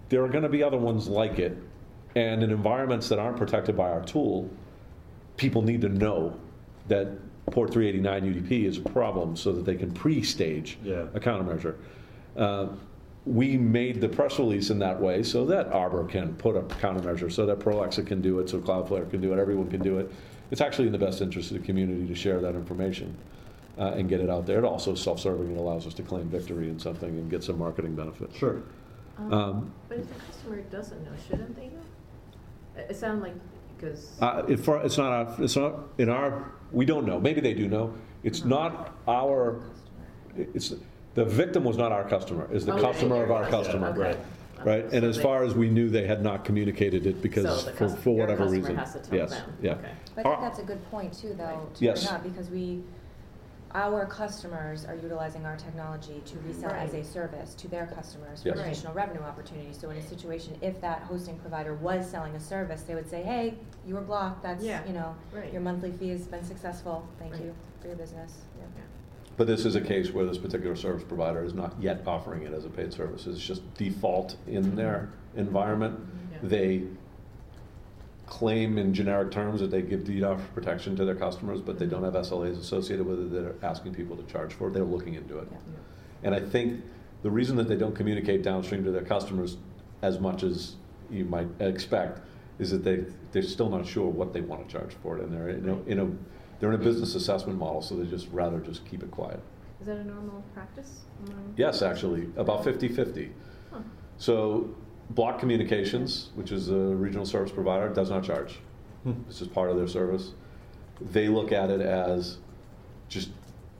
there 0.09 0.23
are 0.23 0.29
going 0.29 0.43
to 0.43 0.49
be 0.49 0.63
other 0.63 0.77
ones 0.77 1.07
like 1.07 1.39
it, 1.39 1.57
and 2.15 2.43
in 2.43 2.51
environments 2.51 3.09
that 3.09 3.19
aren't 3.19 3.37
protected 3.37 3.75
by 3.77 3.89
our 3.89 4.03
tool, 4.03 4.49
people 5.37 5.61
need 5.61 5.81
to 5.81 5.89
know 5.89 6.37
that 6.87 7.07
port 7.51 7.71
389 7.71 8.33
UDP 8.33 8.65
is 8.65 8.77
a 8.77 8.81
problem 8.81 9.35
so 9.35 9.51
that 9.53 9.65
they 9.65 9.75
can 9.75 9.91
pre-stage 9.91 10.77
Yeah. 10.83 11.05
a 11.13 11.19
countermeasure. 11.19 11.75
Uh, 12.35 12.67
we 13.27 13.57
made 13.57 13.99
the 13.99 14.07
press 14.07 14.39
release 14.39 14.69
in 14.69 14.79
that 14.79 14.99
way 14.99 15.21
so 15.21 15.45
that 15.45 15.67
Arbor 15.67 16.05
can 16.05 16.33
put 16.35 16.55
a 16.55 16.61
countermeasure, 16.61 17.31
so 17.31 17.45
that 17.45 17.59
Prolexic 17.59 18.07
can 18.07 18.21
do 18.21 18.39
it, 18.39 18.49
so 18.49 18.59
Cloudflare 18.59 19.09
can 19.09 19.19
do 19.21 19.33
it, 19.33 19.39
everyone 19.39 19.69
can 19.69 19.81
do 19.81 19.99
it. 19.99 20.09
It's 20.49 20.61
actually 20.61 20.87
in 20.87 20.93
the 20.93 20.97
best 20.99 21.21
interest 21.21 21.51
of 21.51 21.59
the 21.59 21.65
community 21.65 22.07
to 22.07 22.15
share 22.15 22.39
that 22.39 22.55
information 22.55 23.13
uh, 23.77 23.93
and 23.97 24.07
get 24.07 24.21
it 24.21 24.29
out 24.29 24.45
there. 24.45 24.59
It 24.59 24.63
also 24.63 24.95
self-serving, 24.95 25.47
and 25.47 25.57
allows 25.57 25.85
us 25.85 25.93
to 25.95 26.03
claim 26.03 26.29
victory 26.29 26.69
in 26.69 26.79
something 26.79 27.09
and 27.09 27.29
get 27.29 27.43
some 27.43 27.59
marketing 27.59 27.95
benefit. 27.95 28.33
Sure. 28.33 28.61
Um, 29.17 29.73
But 29.89 29.97
if 29.99 30.07
the 30.07 30.19
customer 30.25 30.61
doesn't 30.61 31.03
know, 31.03 31.11
shouldn't 31.27 31.55
they 31.55 31.65
know? 31.67 31.81
It- 32.77 32.91
It 32.91 32.95
sounded 32.95 33.23
like, 33.23 33.35
because, 33.75 34.15
Uh, 34.21 34.43
it, 34.47 34.59
it's 34.85 34.97
not, 34.97 35.11
our- 35.11 35.43
it's 35.43 35.55
not, 35.57 35.73
in 35.97 36.07
our, 36.07 36.49
we 36.71 36.85
don't 36.85 37.05
know, 37.05 37.19
maybe 37.19 37.41
they 37.41 37.53
do 37.53 37.67
know. 37.67 37.93
It's 38.23 38.45
not 38.45 38.95
our, 39.05 39.59
it's, 40.37 40.73
the 41.17 41.25
victim 41.25 41.63
was 41.63 41.77
not 41.77 41.91
our 41.91 42.07
customer, 42.07 42.47
is 42.53 42.63
the 42.63 42.73
Okay, 42.73 42.81
customer 42.83 43.23
of 43.23 43.31
our 43.31 43.49
customer. 43.49 43.87
Okay. 43.87 43.99
Right. 43.99 44.17
Right, 44.63 44.85
and 44.93 45.03
as 45.05 45.19
far 45.19 45.43
as 45.43 45.53
we 45.55 45.69
knew, 45.69 45.87
they 45.89 46.05
had 46.07 46.21
not 46.23 46.43
communicated 46.45 47.05
it 47.07 47.21
because, 47.23 47.43
So 47.45 47.69
the 47.69 47.75
for, 47.75 47.87
cus- 47.89 47.95
for 48.03 48.09
your 48.09 48.19
whatever 48.19 48.43
customer 48.45 48.59
reason. 48.61 48.75
has 48.77 48.93
to 48.93 48.99
tell 48.99 49.17
Yes, 49.17 49.29
them. 49.31 49.57
yeah. 49.61 49.71
Okay. 49.73 49.91
But 50.15 50.25
I 50.25 50.29
think 50.29 50.41
that's 50.41 50.59
a 50.59 50.63
good 50.63 50.91
point 50.91 51.13
too, 51.13 51.33
though, 51.35 51.69
to 51.75 51.83
Yes. 51.85 52.03
bring 52.05 52.15
up, 52.15 52.23
because 52.23 52.49
we, 52.49 52.83
our 53.75 54.05
customers 54.07 54.83
are 54.85 54.95
utilizing 54.95 55.45
our 55.45 55.57
technology 55.57 56.21
to 56.25 56.37
resell 56.39 56.71
as 56.71 56.93
a 56.93 56.97
Right. 56.97 57.05
service 57.05 57.53
to 57.55 57.67
their 57.67 57.85
customers 57.87 58.41
for 58.41 58.49
Yes. 58.49 58.57
Right. 58.57 58.65
additional 58.67 58.93
revenue 58.93 59.21
opportunities. 59.21 59.77
So 59.79 59.89
in 59.91 59.97
a 59.97 60.01
situation, 60.03 60.55
if 60.61 60.81
that 60.81 61.01
hosting 61.03 61.37
provider 61.37 61.73
was 61.75 62.07
selling 62.09 62.33
a 62.35 62.39
service, 62.39 62.81
they 62.83 62.95
would 62.95 63.09
say, 63.09 63.21
hey, 63.23 63.55
you 63.87 63.93
were 63.95 64.01
blocked, 64.01 64.41
that's, 64.43 64.63
Yeah. 64.63 64.81
you 64.87 64.93
know, 64.93 65.15
Right. 65.33 65.51
your 65.53 65.61
monthly 65.61 65.91
fee 65.91 66.09
has 66.09 66.25
been 66.27 66.43
successful, 66.43 67.07
thank 67.19 67.33
Right. 67.33 67.43
you 67.43 67.53
for 67.81 67.87
your 67.87 67.95
business. 67.97 68.33
Yeah. 68.59 68.65
But 69.37 69.45
this 69.45 69.65
is 69.65 69.75
a 69.75 69.81
case 69.81 70.11
where 70.11 70.25
this 70.25 70.39
particular 70.39 70.75
service 70.75 71.03
provider 71.03 71.43
is 71.45 71.53
not 71.53 71.75
yet 71.79 72.01
offering 72.07 72.41
it 72.41 72.53
as 72.53 72.65
a 72.65 72.69
paid 72.69 72.91
service. 72.91 73.27
It's 73.27 73.39
just 73.39 73.61
default 73.75 74.35
in 74.47 74.75
their 74.75 75.09
environment. 75.35 75.99
Yeah. 76.31 76.37
They 76.43 76.83
claim 78.25 78.77
in 78.77 78.93
generic 78.93 79.31
terms 79.31 79.61
that 79.61 79.71
they 79.71 79.83
give 79.83 80.01
DDoS 80.01 80.41
protection 80.53 80.95
to 80.97 81.05
their 81.05 81.15
customers, 81.15 81.61
but 81.61 81.77
they 81.77 81.85
don't 81.85 82.03
have 82.03 82.13
SLAs 82.13 82.59
associated 82.59 83.05
with 83.05 83.19
it. 83.19 83.31
They're 83.31 83.53
asking 83.61 83.93
people 83.93 84.17
to 84.17 84.23
charge 84.23 84.53
for 84.53 84.67
it. 84.67 84.73
They're 84.73 84.83
looking 84.83 85.13
into 85.13 85.37
it. 85.37 85.47
Yeah. 85.51 85.57
And 86.23 86.35
I 86.35 86.39
think 86.39 86.83
the 87.21 87.29
reason 87.29 87.55
that 87.57 87.67
they 87.67 87.77
don't 87.77 87.95
communicate 87.95 88.41
downstream 88.41 88.83
to 88.83 88.91
their 88.91 89.05
customers 89.05 89.57
as 90.01 90.19
much 90.19 90.43
as 90.43 90.75
you 91.09 91.25
might 91.25 91.47
expect 91.59 92.19
is 92.59 92.71
that 92.71 92.83
they, 92.83 93.05
they're 93.31 93.43
still 93.43 93.69
not 93.69 93.85
sure 93.85 94.07
what 94.07 94.33
they 94.33 94.41
want 94.41 94.67
to 94.67 94.71
charge 94.71 94.93
for 95.03 95.17
it. 95.17 95.23
And 95.23 95.31
they're 95.31 95.49
in 95.49 95.69
a, 95.69 95.81
in 95.83 95.99
a, 95.99 96.07
they're 96.59 96.69
in 96.73 96.79
a 96.79 96.83
business 96.83 97.15
assessment 97.15 97.59
model, 97.59 97.81
so 97.81 97.95
they 97.95 98.05
just 98.05 98.27
rather 98.31 98.59
just 98.59 98.85
keep 98.85 99.03
it 99.03 99.11
quiet. 99.11 99.39
Is 99.79 99.87
that 99.87 99.97
a 99.97 100.03
normal 100.03 100.43
practice? 100.53 101.01
among- 101.25 101.53
Yes, 101.55 101.81
actually, 101.81 102.29
about 102.35 102.63
50/50. 102.63 103.31
Huh. 103.71 103.79
So 104.17 104.69
Block 105.11 105.39
Communications, 105.39 106.31
which 106.35 106.51
is 106.51 106.69
a 106.69 106.75
regional 106.75 107.25
service 107.25 107.51
provider, 107.51 107.89
does 107.93 108.09
not 108.09 108.23
charge. 108.23 108.59
Hmm. 109.03 109.13
This 109.27 109.41
is 109.41 109.47
part 109.47 109.69
of 109.69 109.77
their 109.77 109.87
service. 109.87 110.33
They 110.99 111.27
look 111.27 111.51
at 111.51 111.69
it 111.69 111.81
as 111.81 112.37
just 113.07 113.29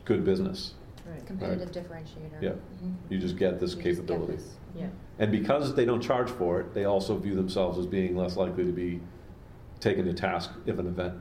good 0.06 0.24
business. 0.24 0.74
Right, 1.10 1.26
Competitive 1.26 1.72
differentiator. 1.72 2.42
Yeah. 2.42 2.50
Mhm. 2.84 2.94
You 3.10 3.18
just 3.18 3.38
get 3.38 3.60
this 3.60 3.72
You 3.76 3.82
just 3.82 3.82
get 3.84 3.96
capability. 4.08 4.34
this. 4.36 4.58
yeah. 4.76 4.88
And 5.20 5.32
because 5.32 5.74
they 5.76 5.86
don't 5.86 6.02
charge 6.02 6.30
for 6.30 6.60
it, 6.60 6.74
they 6.74 6.86
also 6.86 7.18
view 7.18 7.34
themselves 7.36 7.78
as 7.80 7.88
being 7.88 8.16
less 8.16 8.38
likely 8.38 8.66
to 8.66 8.72
be 8.72 9.00
taken 9.80 10.06
to 10.06 10.14
task 10.14 10.52
if 10.66 10.78
an 10.80 10.88
event 10.88 11.16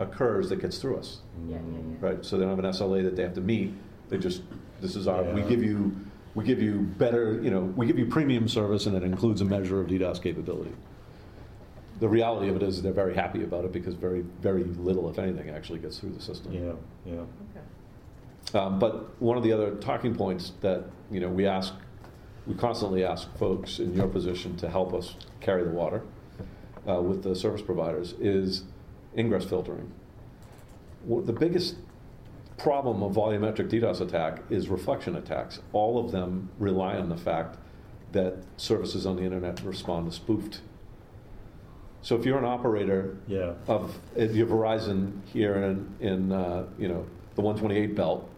occurs 0.00 0.48
that 0.50 0.60
gets 0.60 0.78
through 0.78 0.98
us, 0.98 1.18
Yeah, 1.48 1.56
yeah, 1.56 1.60
yeah. 1.62 1.96
right? 2.00 2.24
So 2.24 2.36
they 2.36 2.44
don't 2.44 2.56
have 2.56 2.64
an 2.64 2.70
SLA 2.72 3.02
that 3.04 3.16
they 3.16 3.22
have 3.22 3.34
to 3.34 3.40
meet. 3.40 3.74
They 4.08 4.18
just, 4.18 4.42
this 4.80 4.96
is 4.96 5.08
our, 5.08 5.22
we 5.24 5.42
give 5.42 5.62
you, 5.62 5.94
we 6.34 6.44
give 6.44 6.60
you 6.60 6.80
better, 6.98 7.40
you 7.42 7.50
know, 7.50 7.60
we 7.60 7.86
give 7.86 7.98
you 7.98 8.06
premium 8.06 8.48
service 8.48 8.86
and 8.86 8.96
it 8.96 9.02
includes 9.02 9.40
a 9.40 9.44
measure 9.44 9.80
of 9.80 9.88
DDoS 9.88 10.22
capability. 10.22 10.72
The 11.98 12.08
reality 12.08 12.50
of 12.50 12.56
it 12.56 12.62
is 12.62 12.82
they're 12.82 12.92
very 12.92 13.14
happy 13.14 13.42
about 13.42 13.64
it 13.64 13.72
because 13.72 13.94
very, 13.94 14.20
very 14.42 14.64
little, 14.64 15.08
if 15.08 15.18
anything, 15.18 15.48
actually 15.48 15.78
gets 15.78 15.98
through 15.98 16.10
the 16.10 16.20
system. 16.20 16.52
Yeah, 16.52 16.72
yeah. 17.06 17.20
Okay. 17.20 18.58
Um, 18.58 18.78
But 18.78 19.20
one 19.20 19.38
of 19.38 19.42
the 19.42 19.52
other 19.52 19.76
talking 19.76 20.14
points 20.14 20.52
that, 20.60 20.84
you 21.10 21.20
know, 21.20 21.28
we 21.28 21.46
ask, 21.46 21.72
we 22.46 22.54
constantly 22.54 23.02
ask 23.02 23.34
folks 23.38 23.78
in 23.78 23.94
your 23.94 24.08
position 24.08 24.56
to 24.58 24.68
help 24.68 24.92
us 24.92 25.14
carry 25.40 25.64
the 25.64 25.70
water 25.70 26.02
uh, 26.86 27.00
with 27.00 27.22
the 27.22 27.34
service 27.34 27.62
providers 27.62 28.12
is 28.20 28.64
ingress 29.16 29.44
filtering. 29.44 29.90
The 31.08 31.32
biggest 31.32 31.76
problem 32.58 33.02
of 33.02 33.12
volumetric 33.12 33.68
DDoS 33.70 34.00
attack 34.00 34.42
is 34.50 34.68
reflection 34.68 35.16
attacks. 35.16 35.60
All 35.72 35.98
of 36.04 36.10
them 36.10 36.50
rely 36.58 36.96
on 36.96 37.08
the 37.08 37.16
fact 37.16 37.58
that 38.12 38.36
services 38.56 39.06
on 39.06 39.16
the 39.16 39.22
internet 39.22 39.60
respond 39.62 40.10
to 40.10 40.16
spoofed. 40.16 40.60
So 42.02 42.16
if 42.16 42.24
you're 42.24 42.38
an 42.38 42.44
operator 42.44 43.16
Yeah. 43.26 43.54
of 43.68 43.98
if 44.14 44.34
you're 44.34 44.46
Verizon 44.46 45.20
here 45.26 45.54
in, 45.56 45.94
in 46.00 46.32
uh, 46.32 46.66
you 46.78 46.88
know 46.88 47.04
the 47.34 47.42
128 47.42 47.94
belt, 47.94 48.28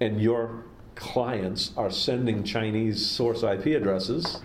and 0.00 0.20
your 0.20 0.64
clients 0.96 1.72
are 1.76 1.90
sending 1.90 2.44
Chinese 2.44 3.04
source 3.04 3.42
IP 3.42 3.66
addresses 3.66 4.40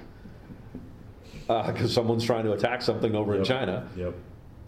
because 1.47 1.91
someone's 1.93 2.23
trying 2.23 2.43
to 2.45 2.53
attack 2.53 2.81
something 2.81 3.15
over 3.15 3.35
in 3.35 3.43
China, 3.43 3.87
Yep. 3.97 4.13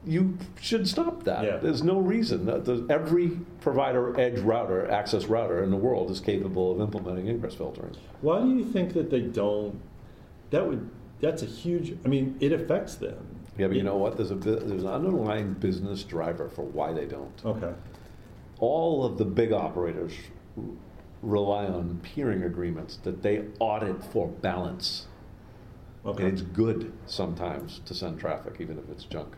You 0.06 0.38
should 0.60 0.88
stop 0.88 1.24
that. 1.24 1.44
Yeah. 1.44 1.58
There's 1.58 1.84
no 1.84 2.00
reason. 2.00 2.46
that 2.46 2.66
the- 2.66 2.86
Every 2.90 3.30
provider 3.62 4.20
edge 4.20 4.40
router, 4.40 4.90
access 4.90 5.26
router 5.26 5.64
in 5.64 5.70
the 5.70 5.78
world 5.78 6.10
is 6.10 6.20
capable 6.20 6.72
of 6.72 6.82
implementing 6.82 7.28
ingress 7.28 7.54
filtering. 7.56 7.96
Why 8.22 8.42
do 8.42 8.50
you 8.50 8.66
think 8.66 8.94
that 8.94 9.10
they 9.12 9.22
don't? 9.22 9.80
That 10.50 10.68
would. 10.68 10.90
That's 11.20 11.44
a 11.44 11.46
huge. 11.46 11.98
I 12.04 12.08
mean, 12.08 12.36
it 12.40 12.52
affects 12.52 12.96
them. 12.96 13.24
Yeah, 13.58 13.68
but 13.68 13.76
you 13.78 13.84
know 13.84 13.98
what? 13.98 14.18
There's 14.18 14.32
a 14.32 14.36
there's 14.36 14.84
an 14.84 14.88
underlying 14.90 15.54
business 15.54 16.04
driver 16.04 16.50
for 16.50 16.64
why 16.64 16.94
they 16.94 17.06
don't. 17.06 17.42
Okay. 17.46 17.74
all 18.60 19.04
of 19.06 19.18
the 19.18 19.26
big 19.26 19.52
operators 19.52 20.14
rely 21.22 21.66
on 21.66 22.00
peering 22.04 22.44
agreements 22.44 22.98
that 23.04 23.22
they 23.22 23.44
audit 23.60 24.04
for 24.04 24.28
balance. 24.28 25.08
Okay. 26.06 26.24
And 26.24 26.34
it's 26.34 26.42
good 26.42 26.92
sometimes 27.06 27.82
to 27.86 27.94
send 27.94 28.20
traffic, 28.20 28.56
even 28.60 28.78
if 28.80 28.90
it's 28.90 29.04
junk. 29.04 29.36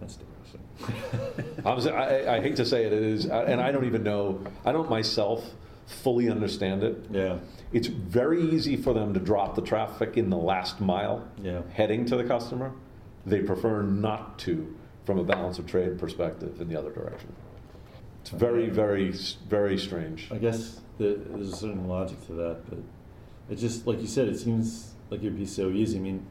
That's 0.00 0.16
depressing. 0.16 1.92
I, 1.94 2.36
I 2.36 2.40
hate 2.40 2.56
to 2.56 2.64
say 2.64 2.84
it, 2.84 2.92
it 2.92 3.02
is, 3.02 3.26
uh, 3.26 3.44
and 3.46 3.60
I 3.60 3.70
don't 3.70 3.84
even 3.84 4.02
know, 4.02 4.40
I 4.64 4.72
don't 4.72 4.88
myself 4.90 5.44
fully 5.86 6.30
understand 6.30 6.82
it. 6.82 6.96
yeah. 7.10 7.38
It's 7.72 7.86
very 7.88 8.42
easy 8.42 8.76
for 8.76 8.92
them 8.94 9.12
to 9.14 9.20
drop 9.20 9.54
the 9.54 9.62
traffic 9.62 10.16
in 10.16 10.30
the 10.30 10.36
last 10.36 10.80
mile 10.80 11.28
Yeah. 11.42 11.62
heading 11.72 12.04
to 12.06 12.16
the 12.16 12.24
customer. 12.24 12.72
They 13.26 13.40
prefer 13.42 13.82
not 13.82 14.38
to 14.40 14.74
from 15.04 15.18
a 15.18 15.24
balance 15.24 15.58
of 15.58 15.66
trade 15.66 15.98
perspective 15.98 16.60
in 16.60 16.68
the 16.68 16.76
other 16.78 16.90
direction. 16.90 17.32
It's 18.22 18.30
very, 18.30 18.68
very, 18.68 19.12
very 19.48 19.78
strange. 19.78 20.28
I 20.32 20.38
guess 20.38 20.80
there's 20.98 21.52
a 21.52 21.56
certain 21.56 21.88
logic 21.88 22.24
to 22.26 22.32
that, 22.34 22.60
but 22.68 22.78
it 23.50 23.56
just 23.56 23.86
like 23.86 24.00
you 24.00 24.06
said, 24.06 24.28
it 24.28 24.38
seems 24.38 24.92
like 25.10 25.20
it'd 25.20 25.36
be 25.36 25.46
so 25.46 25.70
easy. 25.70 25.98
I 25.98 26.00
mean, 26.00 26.26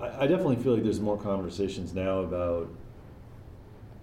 I, 0.00 0.24
I 0.24 0.26
definitely 0.26 0.56
feel 0.56 0.74
like 0.74 0.82
there's 0.82 1.00
more 1.00 1.16
conversations 1.16 1.94
now 1.94 2.20
about, 2.20 2.68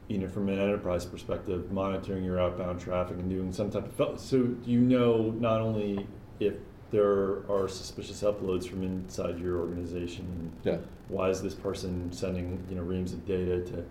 you 0.08 0.18
know, 0.18 0.28
from 0.28 0.50
an 0.50 0.60
enterprise 0.60 1.06
perspective, 1.06 1.72
monitoring 1.72 2.24
your 2.24 2.40
outbound 2.40 2.80
traffic 2.80 3.18
and 3.18 3.30
doing 3.30 3.52
some 3.52 3.70
type 3.72 4.00
of 4.00 4.20
so 4.20 4.50
you 4.66 4.80
know 4.80 5.32
not 5.40 5.62
only 5.62 6.08
if 6.40 6.56
there 6.92 7.50
are 7.50 7.68
suspicious 7.70 8.22
uploads 8.22 8.68
from 8.68 8.84
inside 8.84 9.40
your 9.40 9.60
organization 9.60 10.52
Yeah. 10.64 10.78
why 11.08 11.30
is 11.30 11.42
this 11.42 11.54
person 11.54 12.12
sending 12.12 12.64
you 12.70 12.76
know 12.76 12.82
reams 12.82 13.14
of 13.14 13.26
data 13.26 13.62
to 13.62 13.86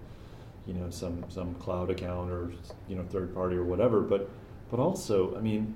you 0.67 0.75
know 0.75 0.91
some 0.91 1.25
some 1.31 1.55
cloud 1.55 1.91
account 1.91 2.31
or 2.31 2.53
you 2.89 2.97
know 2.97 3.05
third 3.05 3.35
party 3.35 3.57
or 3.57 3.65
whatever 3.65 4.01
but 4.03 4.29
but 4.71 4.79
also 4.79 5.35
i 5.37 5.41
mean 5.41 5.75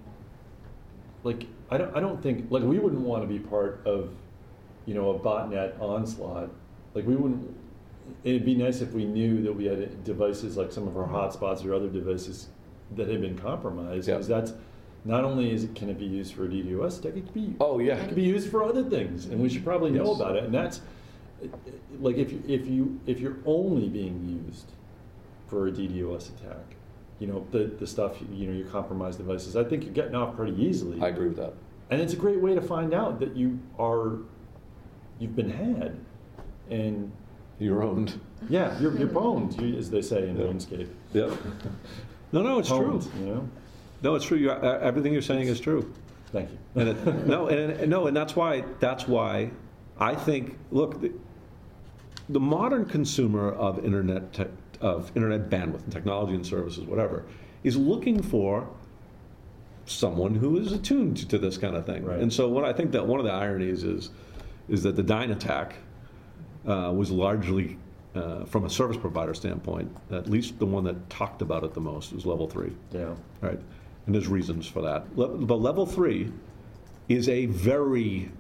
like 1.23 1.47
i 1.71 1.79
don't 1.79 1.97
i 1.97 2.01
don't 2.01 2.23
think 2.23 2.51
like 2.51 2.63
we 2.63 2.79
wouldn't 2.79 3.01
want 3.01 3.23
to 3.23 3.27
be 3.27 3.39
part 3.39 3.81
of 3.87 4.11
you 4.87 4.95
know 4.95 5.11
a 5.11 5.19
botnet 5.19 5.79
onslaught 5.81 6.51
like 6.95 7.07
we 7.07 7.17
wouldn't 7.17 7.55
it'd 8.23 8.45
be 8.45 8.55
nice 8.55 8.81
if 8.81 8.93
we 8.93 9.05
knew 9.05 9.43
that 9.43 9.53
we 9.53 9.65
had 9.65 10.05
devices 10.05 10.57
like 10.57 10.71
some 10.71 10.87
of 10.87 10.97
our 10.97 11.07
hotspots 11.09 11.65
or 11.65 11.73
other 11.75 11.89
devices 11.89 12.49
that 12.97 13.09
had 13.09 13.21
been 13.21 13.37
compromised 13.39 14.07
Yeah. 14.09 14.15
because 14.15 14.29
that's 14.29 14.53
not 15.07 15.25
only 15.25 15.51
is 15.53 15.65
it 15.65 15.75
can 15.75 15.89
it 15.89 15.99
be 15.99 16.05
used 16.07 16.33
for 16.35 16.45
a 16.45 16.49
DDoS 16.49 16.99
attack, 17.01 17.17
it 17.17 17.25
could 17.27 17.35
be 17.35 17.55
Oh, 17.61 17.79
yeah. 17.79 17.97
it 17.97 18.07
could 18.07 18.17
be 18.17 18.23
used 18.23 18.51
for 18.51 18.63
other 18.65 18.83
things, 18.83 19.27
and 19.27 19.39
we 19.39 19.51
should 19.51 19.63
probably 19.65 19.91
know 19.91 20.13
about 20.15 20.37
it. 20.37 20.45
And 20.45 20.55
that's 20.55 20.81
like 22.01 22.17
if 22.17 22.33
you, 22.33 22.43
if 22.49 22.67
you 22.67 22.99
if 23.07 23.21
you're 23.21 23.37
only 23.45 23.89
being 23.89 24.43
used 24.47 24.73
for 25.47 25.67
a 25.69 25.73
DDoS 25.73 26.31
attack, 26.39 26.77
you 27.19 27.27
know 27.27 27.47
the 27.51 27.65
the 27.79 27.87
stuff 27.87 28.17
you 28.33 28.47
know 28.47 28.55
your 28.55 28.67
compromised 28.69 29.19
devices. 29.19 29.57
I 29.57 29.65
think 29.65 29.85
you're 29.85 29.93
getting 29.93 30.15
off 30.15 30.37
pretty 30.37 30.61
easily. 30.63 31.01
I 31.03 31.09
agree 31.09 31.29
with 31.29 31.37
that. 31.37 31.53
and 31.91 32.01
it's 32.01 32.15
a 32.15 32.17
great 32.17 32.41
way 32.41 32.55
to 32.55 32.63
find 32.63 32.95
out 32.95 33.21
that 33.21 33.37
you 33.37 33.59
are 33.79 34.19
you've 35.19 35.37
been 35.37 35.51
had, 35.51 35.97
and 36.71 37.11
You're 37.59 37.83
owned. 37.83 38.19
Yeah, 38.49 38.79
you're, 38.81 38.97
you're 38.99 39.09
pwned, 39.09 39.61
you- 39.61 39.79
as 39.79 39.89
they 39.91 40.03
say 40.03 40.29
in 40.29 40.37
Yeah. 40.37 40.45
RuneScape. 40.47 40.89
Yep. 41.13 41.31
No, 42.33 42.43
no, 42.43 42.59
it's 42.59 42.69
true. 42.69 43.01
You 43.21 43.27
know? 43.27 43.49
No, 44.03 44.15
it's 44.17 44.25
true. 44.25 44.37
You, 44.37 44.51
uh, 44.51 44.79
everything 44.83 45.13
you're 45.13 45.23
saying 45.23 45.47
is 45.47 45.61
true. 45.61 45.93
Thank 46.33 46.51
you. 46.51 46.59
And 46.75 46.89
it, 46.91 47.27
no, 47.29 47.47
and, 47.47 47.73
and 47.73 47.89
no, 47.91 48.09
and 48.09 48.17
that's 48.17 48.35
why 48.35 48.65
that's 48.81 49.07
why 49.07 49.51
I 50.01 50.17
think 50.17 50.59
look, 50.73 51.01
the, 51.01 51.13
the 52.29 52.41
modern 52.41 52.87
consumer 52.87 53.53
of 53.53 53.85
internet 53.85 54.33
te- 54.33 54.47
of 54.81 55.13
internet 55.15 55.49
bandwidth 55.49 55.85
and 55.85 55.93
technology 55.93 56.35
and 56.35 56.45
services, 56.45 56.85
whatever, 56.85 57.25
is 57.63 57.77
looking 57.77 58.21
for 58.21 58.69
someone 59.87 60.35
who 60.35 60.59
is 60.59 60.73
attuned 60.73 61.29
to 61.31 61.39
this 61.39 61.57
kind 61.57 61.77
of 61.77 61.87
thing. 61.87 62.05
Right. 62.05 62.19
And 62.19 62.33
so, 62.33 62.49
what 62.49 62.65
I 62.65 62.73
think 62.73 62.91
that 62.93 63.07
one 63.07 63.21
of 63.21 63.27
the 63.27 63.33
ironies 63.33 63.85
is 63.85 64.11
is 64.69 64.83
that 64.83 64.97
the 64.97 65.03
Dyn 65.03 65.31
attack 65.33 65.75
uh, 66.67 66.93
was 66.95 67.11
largely. 67.11 67.79
Uh, 68.15 68.45
from 68.45 68.65
a 68.65 68.71
service 68.71 68.97
provider 68.97 69.35
standpoint, 69.35 69.91
at 70.13 70.31
least 70.31 70.57
the 70.61 70.65
one 70.67 70.85
that 70.85 71.11
talked 71.11 71.43
about 71.43 71.65
it 71.65 71.75
the 71.75 71.81
most 71.81 72.13
was 72.13 72.25
level 72.25 72.47
three 72.47 72.73
Yeah, 72.93 73.13
right? 73.41 73.59
And 74.07 74.15
there's 74.15 74.29
reasons 74.29 74.69
for 74.69 74.83
that. 74.83 75.05
Le- 75.19 75.37
But 75.37 75.57
level 75.57 75.85
three 75.85 76.31
is 77.09 77.29
a 77.29 77.47
very 77.47 78.31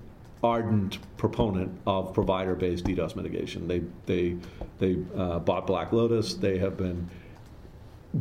ardent 0.45 0.99
proponent 1.17 1.77
of 1.89 2.15
provider-based 2.15 2.85
DDoS 2.85 3.17
mitigation. 3.17 3.67
They 3.67 3.83
they 4.07 4.37
they 4.79 5.03
uh, 5.17 5.41
bought 5.41 5.67
Black 5.67 5.91
Lotus. 5.93 6.35
They 6.35 6.57
have 6.59 6.77
been 6.77 7.11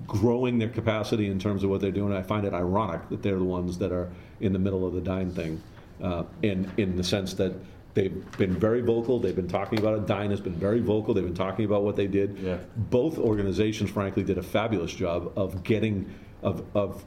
growing 0.08 0.58
their 0.58 0.70
capacity 0.70 1.28
in 1.28 1.38
terms 1.38 1.63
of 1.63 1.70
what 1.70 1.82
they're 1.82 1.92
doing. 1.92 2.13
I 2.13 2.24
find 2.24 2.48
it 2.48 2.54
ironic 2.56 3.08
that 3.10 3.22
they're 3.22 3.38
the 3.38 3.44
ones 3.44 3.78
that 3.78 3.92
are 3.92 4.10
in 4.39 4.54
the 4.54 4.60
middle 4.60 4.88
of 4.88 4.94
the 4.96 5.02
Dyn 5.02 5.32
thing, 5.32 5.62
uh, 6.02 6.24
in 6.42 6.72
in 6.78 6.96
the 6.96 7.04
sense 7.04 7.36
that 7.36 7.54
they've 7.93 8.38
been 8.38 8.53
very 8.53 8.82
vocal. 8.82 9.19
They've 9.19 9.36
been 9.36 9.47
talking 9.47 9.79
about 9.79 9.97
it. 9.99 10.06
Dyn 10.06 10.29
has 10.32 10.41
been 10.41 10.56
very 10.56 10.79
vocal. 10.79 11.13
They've 11.13 11.23
been 11.23 11.36
talking 11.36 11.65
about 11.65 11.84
what 11.84 11.95
they 11.95 12.08
did. 12.08 12.38
Yeah. 12.39 12.58
Both 12.75 13.17
organizations, 13.17 13.89
frankly, 13.91 14.23
did 14.23 14.38
a 14.38 14.43
fabulous 14.43 14.93
job 14.93 15.32
of 15.36 15.63
getting 15.63 16.13
of 16.41 16.65
of 16.75 17.03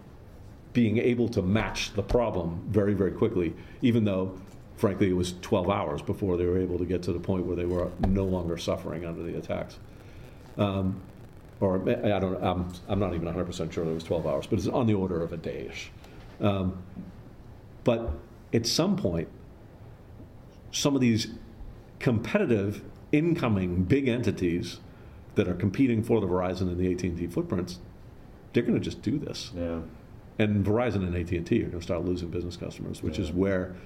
being 0.73 0.99
able 0.99 1.29
to 1.31 1.43
match 1.43 1.93
the 1.95 2.03
problem 2.03 2.63
very 2.69 2.95
very 2.95 3.13
quickly, 3.13 3.55
even 3.83 4.05
though. 4.05 4.39
Frankly, 4.77 5.09
it 5.09 5.15
was 5.15 5.33
12 5.41 5.71
hours 5.71 6.03
before 6.03 6.37
they 6.37 6.45
were 6.45 6.59
able 6.59 6.77
to 6.77 6.85
get 6.85 7.03
to 7.05 7.13
the 7.15 7.19
point 7.19 7.47
where 7.47 7.57
they 7.57 7.65
were 7.65 7.91
no 8.09 8.25
longer 8.27 8.59
suffering 8.59 9.07
under 9.07 9.23
the 9.23 9.39
attacks 9.39 9.79
Um, 10.59 11.01
or 11.61 11.81
I 11.89 12.19
don't, 12.19 12.43
I'm, 12.45 12.71
I'm 12.87 12.99
not 12.99 13.15
even 13.15 13.27
100% 13.27 13.73
sure 13.73 13.85
it 13.85 13.95
was 13.95 14.05
12 14.05 14.27
hours, 14.27 14.47
but 14.47 14.59
it's 14.59 14.69
on 14.69 14.87
the 14.87 14.93
order 14.93 15.23
of 15.23 15.33
a 15.33 15.39
dayish. 15.39 15.87
Um, 16.41 16.83
but 17.85 18.11
at 18.53 18.67
some 18.67 18.97
point, 18.97 19.29
some 20.71 20.95
of 20.95 21.01
these 21.01 21.29
competitive 21.99 22.83
incoming 23.13 23.85
big 23.85 24.09
entities 24.09 24.81
that 25.35 25.49
are 25.49 25.55
competing 25.55 26.03
for 26.03 26.21
the 26.21 26.27
Verizon 26.27 26.63
and 26.63 26.79
the 26.79 26.93
AT&T 26.93 27.27
footprints, 27.29 27.79
they're 28.53 28.63
going 28.63 28.79
to 28.79 28.81
just 28.81 29.03
do 29.03 29.19
this. 29.19 29.53
yeah, 29.55 29.81
And 30.39 30.65
Verizon 30.65 30.97
and 30.97 31.15
AT&T 31.15 31.59
are 31.63 31.67
going 31.67 31.79
to 31.79 31.83
start 31.83 32.05
losing 32.05 32.31
business 32.31 32.57
customers, 32.57 33.03
which 33.03 33.19
is 33.19 33.31
where 33.33 33.77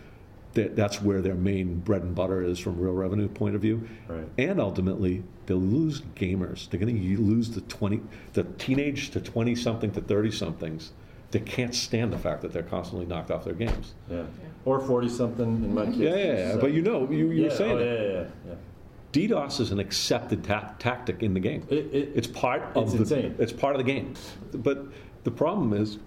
that's 0.53 1.01
where 1.01 1.21
their 1.21 1.35
main 1.35 1.79
bread 1.79 2.03
and 2.03 2.13
butter 2.15 2.43
is 2.43 2.59
from 2.59 2.77
a 2.77 2.83
real 2.83 2.93
revenue 2.93 3.29
point 3.29 3.55
of 3.55 3.63
view. 3.63 3.87
right. 4.09 4.27
And 4.37 4.61
ultimately, 4.61 5.23
they'll 5.47 5.59
lose 5.59 6.01
gamers. 6.17 6.69
They're 6.69 6.81
going 6.81 7.01
to 7.01 7.23
lose 7.23 7.51
the 7.51 7.61
20, 7.63 8.01
the 8.33 8.43
teenage 8.43 9.11
to 9.11 9.21
20 9.21 9.55
something 9.55 9.93
to 9.93 10.01
30 10.01 10.33
somethings 10.33 10.93
that 11.31 11.47
can't 11.47 11.75
stand 11.75 12.13
the 12.13 12.19
fact 12.19 12.43
that 12.43 12.53
they're 12.53 12.63
constantly 12.63 13.07
knocked 13.07 13.31
off 13.31 13.45
their 13.45 13.55
games. 13.55 13.95
Yeah, 14.11 14.23
or 14.65 14.81
forty-something 14.81 15.45
in 15.47 15.75
my 15.75 15.87
case. 15.87 15.97
Yeah, 15.97 16.17
yeah, 16.17 16.25
yeah. 16.25 16.53
so- 16.53 16.61
But 16.61 16.73
you 16.73 16.83
know, 16.83 17.09
you, 17.11 17.31
you 17.31 17.43
yeah, 17.43 17.49
were 17.49 17.55
saying 17.55 17.73
oh, 17.73 17.79
that 17.79 17.85
yeah, 17.87 18.13
yeah, 18.13 18.25
yeah, 18.49 19.29
DDoS 19.29 19.61
is 19.61 19.71
an 19.71 19.79
accepted 19.79 20.45
ta- 20.45 20.75
tactic 20.79 21.23
in 21.23 21.35
the 21.35 21.41
game. 21.41 21.67
It, 21.69 21.87
it, 21.93 22.13
It's 22.15 22.27
part 22.27 22.63
of 22.75 22.85
It's 22.85 22.93
the, 22.93 22.99
insane. 23.01 23.35
It's 23.39 23.53
part 23.53 23.75
of 23.75 23.79
the 23.79 23.85
game. 23.93 24.15
But 24.53 24.85
the 25.25 25.31
problem 25.31 25.73
is, 25.73 25.99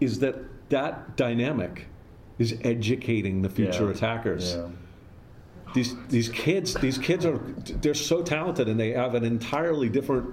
is 0.00 0.18
that 0.20 0.36
that 0.70 1.16
dynamic 1.16 1.86
is 2.38 2.58
educating 2.62 3.42
the 3.42 3.48
future 3.48 3.84
yeah, 3.84 3.90
attackers. 3.90 4.54
Yeah. 4.56 4.68
These 5.74 5.96
these 6.08 6.28
kids, 6.28 6.74
these 6.74 6.98
kids 6.98 7.26
are 7.26 7.38
they're 7.80 7.94
so 7.94 8.22
talented 8.22 8.68
and 8.68 8.78
they 8.78 8.92
have 8.92 9.14
an 9.16 9.24
entirely 9.24 9.88
different 9.88 10.32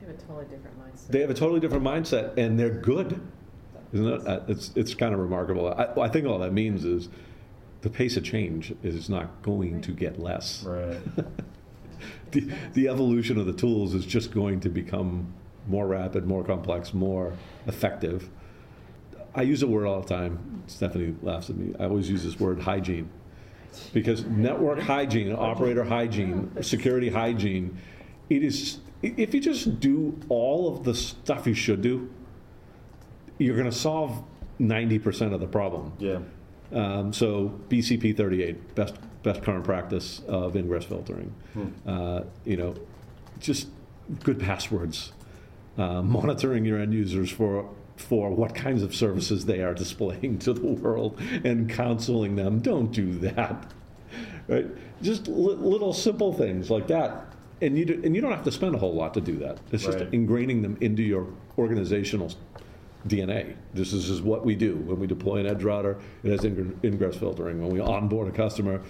They 0.00 0.06
have 0.08 0.16
a 0.16 0.18
totally 0.20 0.44
different 0.46 0.78
mindset. 0.80 1.08
they 1.08 1.20
have 1.20 1.30
a 1.30 1.34
totally 1.34 1.60
different 1.60 1.84
mindset 1.84 2.36
and 2.36 2.58
they're 2.58 2.70
good 2.70 3.20
isn't 3.92 4.06
it 4.06 4.26
Uh, 4.26 4.40
it's 4.48 4.72
it's 4.74 4.94
kind 4.94 5.14
of 5.14 5.20
remarkable. 5.20 5.68
I, 5.68 5.88
I 6.00 6.08
think 6.08 6.26
all 6.26 6.38
that 6.38 6.52
means 6.52 6.84
is 6.84 7.08
the 7.82 7.90
pace 7.90 8.16
of 8.16 8.24
change 8.24 8.74
is 8.82 9.08
not 9.08 9.42
going 9.42 9.80
to 9.82 9.92
get 9.92 10.20
less. 10.20 10.64
Right. 10.64 11.00
the, 12.30 12.52
the 12.74 12.88
evolution 12.88 13.38
of 13.38 13.46
the 13.46 13.52
tools 13.52 13.94
is 13.94 14.06
just 14.06 14.32
going 14.32 14.60
to 14.60 14.68
become 14.68 15.32
more 15.68 15.86
rapid 15.86 16.26
more 16.26 16.42
complex 16.42 16.92
more 16.92 17.32
effective. 17.66 18.28
I 19.34 19.42
use 19.42 19.62
a 19.62 19.66
word 19.66 19.86
all 19.86 20.00
the 20.00 20.08
time. 20.08 20.62
Stephanie 20.66 21.14
laughs 21.22 21.50
at 21.50 21.56
me. 21.56 21.74
I 21.78 21.84
always 21.84 22.10
use 22.10 22.24
this 22.24 22.38
word 22.38 22.60
hygiene. 22.60 23.08
Because 23.94 24.24
network 24.24 24.80
hygiene 24.80 25.32
operator 25.32 25.84
hygiene 25.84 26.62
security 26.62 27.08
hygiene 27.08 27.78
it 28.28 28.42
is 28.42 28.78
if 29.02 29.34
you 29.34 29.40
just 29.40 29.80
do 29.80 30.18
all 30.28 30.74
of 30.74 30.84
the 30.84 30.94
stuff 30.94 31.46
you 31.46 31.54
should 31.54 31.80
do 31.80 32.10
you're 33.38 33.56
going 33.56 33.70
to 33.70 33.76
solve 33.76 34.22
90% 34.60 35.32
of 35.34 35.40
the 35.40 35.46
problem 35.46 35.92
Yeah. 35.98 36.18
um, 36.72 37.12
so 37.12 37.58
BCP 37.68 38.16
38, 38.16 38.74
best 38.74 38.94
best 39.22 39.42
current 39.42 39.64
practice 39.64 40.20
of 40.26 40.56
ingress 40.56 40.84
filtering. 40.84 41.32
Uh, 41.86 42.22
you 42.44 42.56
know, 42.56 42.74
just 43.38 43.68
good 44.24 44.40
passwords, 44.40 45.12
uh, 45.78 46.02
monitoring 46.02 46.64
your 46.64 46.78
end 46.80 46.92
users 46.92 47.30
for 47.30 47.68
for 47.96 48.30
what 48.30 48.52
kinds 48.54 48.82
of 48.82 48.92
services 48.94 49.44
they 49.46 49.60
are 49.62 49.74
displaying 49.84 50.38
to 50.40 50.52
the 50.52 50.66
world, 50.66 51.20
and 51.44 51.70
counseling 51.70 52.34
them. 52.36 52.58
Don't 52.60 52.90
do 52.90 53.12
that. 53.20 53.72
Right? 54.48 54.66
Just 55.02 55.28
li- 55.28 55.54
little 55.54 55.92
simple 55.92 56.32
things 56.32 56.68
like 56.68 56.88
that. 56.88 57.26
And 57.60 57.78
you, 57.78 57.84
do, 57.84 58.00
and 58.02 58.16
you 58.16 58.20
don't 58.20 58.32
have 58.32 58.42
to 58.42 58.50
spend 58.50 58.74
a 58.74 58.78
whole 58.78 58.92
lot 58.94 59.14
to 59.14 59.20
do 59.20 59.36
that. 59.36 59.58
It's 59.70 59.84
just 59.84 59.98
Right. 59.98 60.10
ingraining 60.10 60.62
them 60.62 60.76
into 60.80 61.04
your 61.04 61.28
organizational 61.56 62.32
DNA. 63.06 63.56
This 63.74 63.92
is, 63.92 64.10
is 64.10 64.22
what 64.22 64.44
we 64.44 64.54
do. 64.54 64.76
When 64.76 64.98
we 64.98 65.06
deploy 65.06 65.38
an 65.38 65.46
edge 65.46 65.62
router, 65.62 65.98
it 66.22 66.30
has 66.30 66.40
ingr- 66.40 66.74
ingress 66.84 67.16
filtering. 67.16 67.60
When 67.60 67.70
we 67.70 67.80
onboard 67.80 68.28
a 68.28 68.32
customer, 68.32 68.80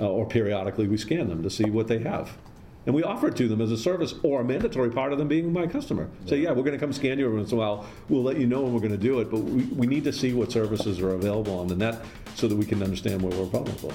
uh, 0.00 0.08
or 0.08 0.26
periodically 0.26 0.88
we 0.88 0.96
scan 0.96 1.28
them 1.28 1.42
to 1.42 1.50
see 1.50 1.68
what 1.68 1.88
they 1.88 1.98
have. 1.98 2.36
And 2.84 2.94
we 2.94 3.04
offer 3.04 3.28
it 3.28 3.36
to 3.36 3.46
them 3.46 3.60
as 3.60 3.70
a 3.70 3.76
service 3.76 4.14
or 4.24 4.40
a 4.40 4.44
mandatory 4.44 4.90
part 4.90 5.12
of 5.12 5.18
them 5.18 5.28
being 5.28 5.52
my 5.52 5.68
customer. 5.68 6.08
Say, 6.26 6.38
yeah, 6.38 6.50
we're 6.50 6.64
going 6.64 6.72
to 6.72 6.78
come 6.78 6.92
scan 6.92 7.18
you 7.18 7.26
every 7.26 7.38
once 7.38 7.52
in 7.52 7.58
a 7.58 7.60
while. 7.60 7.86
We'll 8.08 8.24
let 8.24 8.38
you 8.38 8.46
know 8.46 8.62
when 8.62 8.72
we're 8.72 8.80
going 8.80 8.92
to 8.92 8.98
do 8.98 9.20
it, 9.20 9.30
but 9.30 9.40
we, 9.40 9.62
we 9.66 9.86
need 9.86 10.02
to 10.04 10.12
see 10.12 10.32
what 10.32 10.50
services 10.50 11.00
are 11.00 11.14
available 11.14 11.58
on 11.58 11.68
the 11.68 11.76
net 11.76 12.04
so 12.34 12.48
that 12.48 12.56
we 12.56 12.64
can 12.64 12.82
understand 12.82 13.22
where 13.22 13.38
we're 13.38 13.46
vulnerable. 13.46 13.92